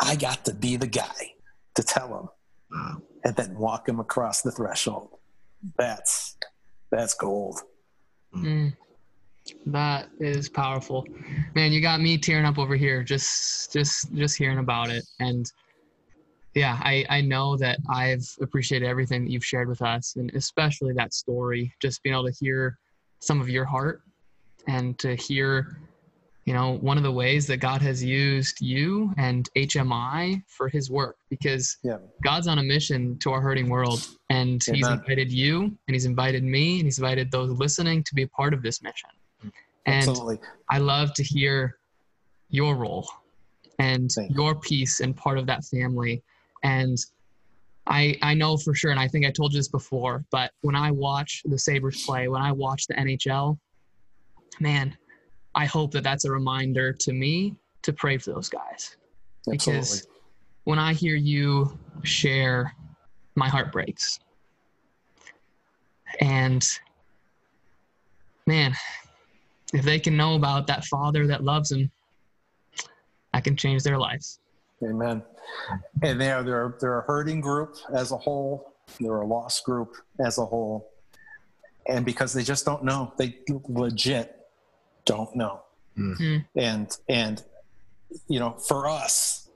[0.00, 1.34] I got to be the guy
[1.74, 2.28] to tell him
[2.78, 3.02] mm.
[3.26, 5.08] And then walk him across the threshold.
[5.76, 6.36] That's,
[6.92, 7.60] that's gold.
[8.32, 8.76] Mm.
[9.66, 11.04] That is powerful.
[11.54, 15.04] Man, you got me tearing up over here just just just hearing about it.
[15.20, 15.50] And
[16.54, 20.92] yeah, I, I know that I've appreciated everything that you've shared with us and especially
[20.94, 22.78] that story, just being able to hear
[23.20, 24.02] some of your heart
[24.68, 25.78] and to hear
[26.46, 30.90] you know one of the ways that god has used you and hmi for his
[30.90, 31.98] work because yeah.
[32.24, 34.76] god's on a mission to our hurting world and Amen.
[34.76, 38.28] he's invited you and he's invited me and he's invited those listening to be a
[38.28, 39.10] part of this mission
[39.84, 40.38] and Absolutely.
[40.70, 41.76] i love to hear
[42.48, 43.08] your role
[43.78, 46.22] and your piece and part of that family
[46.62, 46.96] and
[47.88, 50.74] I, I know for sure, and I think I told you this before, but when
[50.74, 53.56] I watch the Sabres play, when I watch the NHL,
[54.58, 54.96] man,
[55.56, 58.96] I hope that that's a reminder to me to pray for those guys.
[59.50, 59.56] Absolutely.
[59.56, 60.06] Because
[60.64, 62.74] when I hear you share,
[63.36, 64.20] my heart breaks.
[66.20, 66.66] And
[68.46, 68.74] man,
[69.72, 71.90] if they can know about that father that loves them,
[73.32, 74.40] I can change their lives.
[74.82, 75.22] Amen.
[76.02, 78.74] And they're they're they're a hurting group as a whole.
[79.00, 80.90] They're a lost group as a whole,
[81.88, 83.38] and because they just don't know, they
[83.68, 84.35] legit
[85.06, 85.62] don't know.
[85.98, 86.38] Mm-hmm.
[86.56, 87.42] And and
[88.28, 89.48] you know, for us,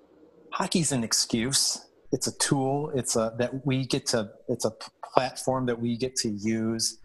[0.53, 1.87] hockey's an excuse.
[2.13, 2.91] It's a tool.
[2.95, 4.31] It's a that we get to.
[4.49, 4.73] It's a
[5.15, 6.99] platform that we get to use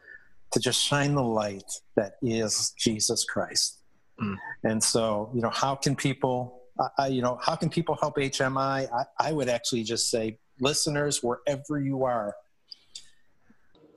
[0.52, 3.80] to just shine the light that is Jesus Christ.
[4.22, 4.38] Mm.
[4.64, 8.90] And so, you know, how can people, uh, you know, how can people help HMI?
[8.92, 12.36] I, I would actually just say, listeners, wherever you are,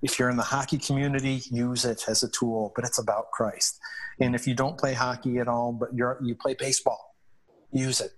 [0.03, 3.79] if you're in the hockey community, use it as a tool, but it's about Christ.
[4.21, 7.15] And if you don't play hockey at all, but you're you play baseball,
[7.73, 8.13] use it.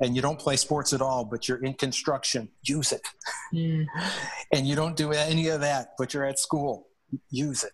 [0.00, 3.02] And you don't play sports at all, but you're in construction, use it.
[3.52, 3.86] Mm.
[4.52, 6.88] And you don't do any of that, but you're at school,
[7.30, 7.72] use it.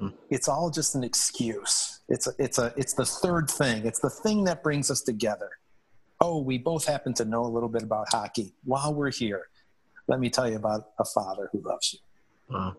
[0.00, 0.14] Mm.
[0.30, 2.00] It's all just an excuse.
[2.08, 3.86] It's a, it's a it's the third thing.
[3.86, 5.50] It's the thing that brings us together.
[6.20, 8.54] Oh, we both happen to know a little bit about hockey.
[8.64, 9.48] While we're here,
[10.08, 11.98] let me tell you about a father who loves you.
[12.48, 12.74] Wow.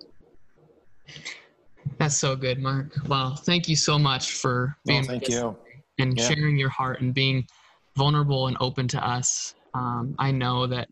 [1.98, 2.94] That's so good, Marc.
[3.08, 3.36] Wow.
[3.36, 5.58] Thank you so much for being oh, thank you.
[6.00, 6.28] and yeah.
[6.28, 7.48] sharing your heart and being
[7.96, 9.56] vulnerable and open to us.
[9.74, 10.90] Um, I know that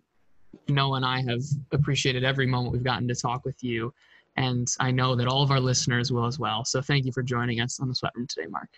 [0.68, 3.94] Noah and I have appreciated every moment we've gotten to talk with you.
[4.38, 6.66] And I know that all of our listeners will as well.
[6.66, 8.70] So thank you for joining us on the sweat room today, Marc.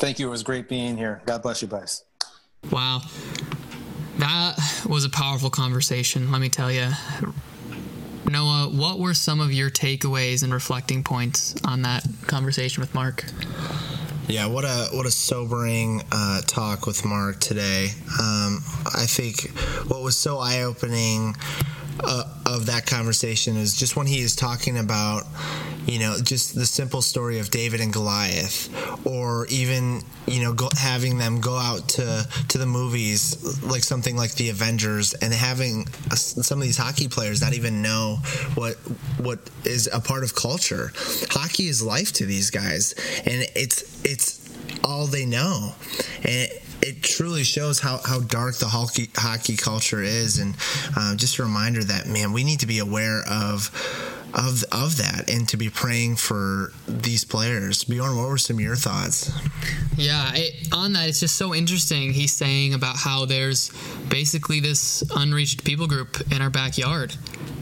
[0.00, 0.28] Thank you.
[0.28, 1.22] It was great being here.
[1.26, 2.04] God bless you guys.
[2.70, 3.02] Wow.
[4.18, 4.56] That
[4.88, 6.88] was a powerful conversation, let me tell you.
[8.34, 13.24] Noah, what were some of your takeaways and reflecting points on that conversation with Marc?
[14.26, 17.90] Yeah, what a what a sobering uh, talk with Marc today.
[18.20, 19.50] Um, I think
[19.88, 21.36] what was so eye opening
[22.00, 25.22] uh, of that conversation is just when he is talking about,
[25.86, 28.68] you know, just the simple story of David and Goliath,
[29.06, 34.16] or even you know go, having them go out to to the movies like something
[34.16, 38.18] like the Avengers, and having a, some of these hockey players not even know
[38.54, 38.74] what
[39.18, 40.92] what is a part of culture.
[41.30, 42.94] Hockey is life to these guys,
[43.26, 44.44] and it's it's
[44.82, 45.74] all they know,
[46.24, 46.50] and
[46.82, 50.56] it truly shows how, how dark the hockey hockey culture is, and
[50.96, 53.70] uh, just a reminder that man, we need to be aware of
[54.34, 57.84] of of that and to be praying for these players.
[57.84, 59.30] Bjorn, what were some of your thoughts?
[59.96, 62.12] Yeah, it, on that, it's just so interesting.
[62.12, 63.70] He's saying about how there's
[64.08, 67.14] basically this unreached people group in our backyard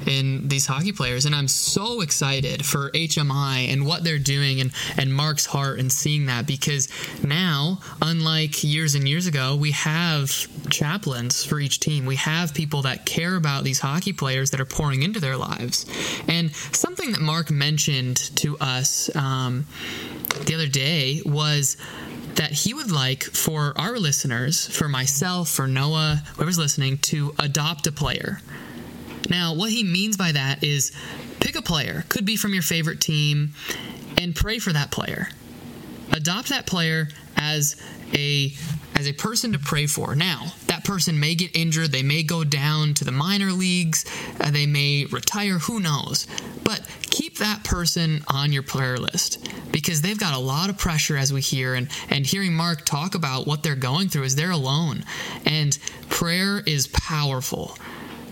[0.06, 1.26] in these hockey players.
[1.26, 5.92] And I'm so excited for HMI and what they're doing and, and Marc's heart and
[5.92, 6.88] seeing that because
[7.22, 10.30] now, unlike years and years ago, we have
[10.70, 12.06] chaplains for each team.
[12.06, 15.86] We have people that care about these hockey players that are pouring into their lives.
[16.28, 19.66] And something that Marc mentioned to us um,
[20.46, 21.76] the other day was
[22.34, 27.86] that he would like for our listeners, for myself, for Noah, whoever's listening, to adopt
[27.86, 28.40] a player.
[29.28, 30.92] Now, what he means by that is
[31.40, 33.54] pick a player, could be from your favorite team,
[34.18, 35.28] and pray for that player.
[36.12, 37.80] Adopt that player as
[38.14, 38.52] a
[38.94, 40.14] as a person to pray for.
[40.14, 44.04] Now, that person may get injured, they may go down to the minor leagues,
[44.38, 46.26] uh, they may retire, who knows.
[46.62, 51.16] But keep that person on your prayer list because they've got a lot of pressure
[51.16, 54.50] as we hear and and hearing Marc talk about what they're going through is they're
[54.50, 55.04] alone.
[55.46, 55.76] And
[56.10, 57.76] prayer is powerful.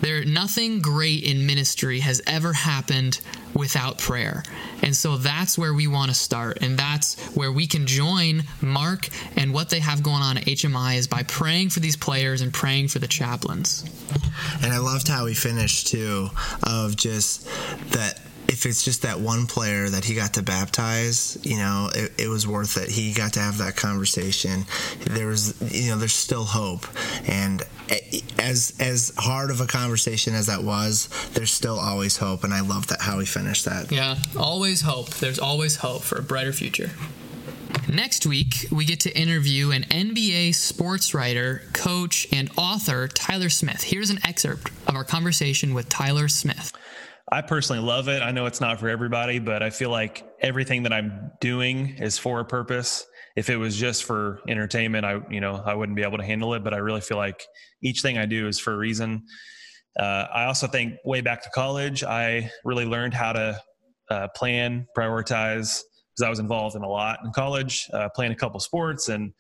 [0.01, 3.21] There, nothing great in ministry has ever happened
[3.55, 4.43] without prayer.
[4.83, 6.59] And so that's where we want to start.
[6.63, 10.97] And that's where we can join Marc and what they have going on at HMI
[10.97, 13.85] is by praying for these players and praying for the chaplains.
[14.63, 16.29] And I loved how he finished too,
[16.63, 17.47] of just
[17.93, 22.13] that if it's just that one player that he got to baptize, you know, it,
[22.19, 22.91] it, was worth it.
[22.91, 24.65] He got to have that conversation.
[25.07, 26.85] There was, you know, there's still hope.
[27.29, 27.63] And
[28.39, 32.45] as as hard of a conversation as that was, there's still always hope.
[32.45, 33.91] And I love that how we finished that.
[33.91, 35.11] Yeah, always hope.
[35.11, 36.91] There's always hope for a brighter future.
[37.89, 43.83] Next week, we get to interview an NBA sports writer, coach, and author, Tyler Smith.
[43.83, 46.73] Here's an excerpt of our conversation with Tyler Smith.
[47.33, 48.23] I personally love it.
[48.23, 52.19] I know it's not for everybody, but I feel like everything that I'm doing is
[52.19, 53.07] for a purpose.
[53.41, 56.53] If it was just for entertainment, I you know I wouldn't be able to handle
[56.53, 56.63] it.
[56.63, 57.43] But I really feel like
[57.83, 59.25] each thing I do is for a reason.
[59.99, 63.59] Uh, I also think way back to college, I really learned how to
[64.11, 65.81] uh, plan, prioritize,
[66.13, 69.33] because I was involved in a lot in college, uh, playing a couple sports and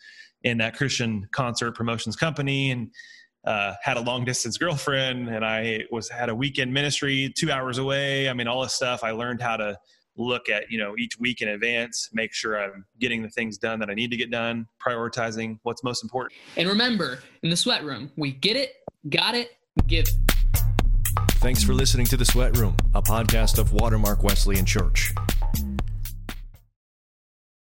[0.45, 2.89] in that Christian concert promotions company and
[3.45, 7.77] uh, had a long distance girlfriend and I was had a weekend ministry two hours
[7.77, 8.31] away.
[8.31, 9.05] I mean, all this stuff.
[9.05, 9.77] I learned how to
[10.21, 13.81] look at you know each week in advance, make sure I'm getting the things done
[13.81, 16.39] that I need to get done, prioritizing what's most important.
[16.57, 18.75] And remember, in the sweat room, we get it,
[19.09, 19.57] got it,
[19.87, 20.15] give it.
[21.41, 25.15] Thanks for listening to the Sweat Room, a podcast of Watermark Wesleyan Church.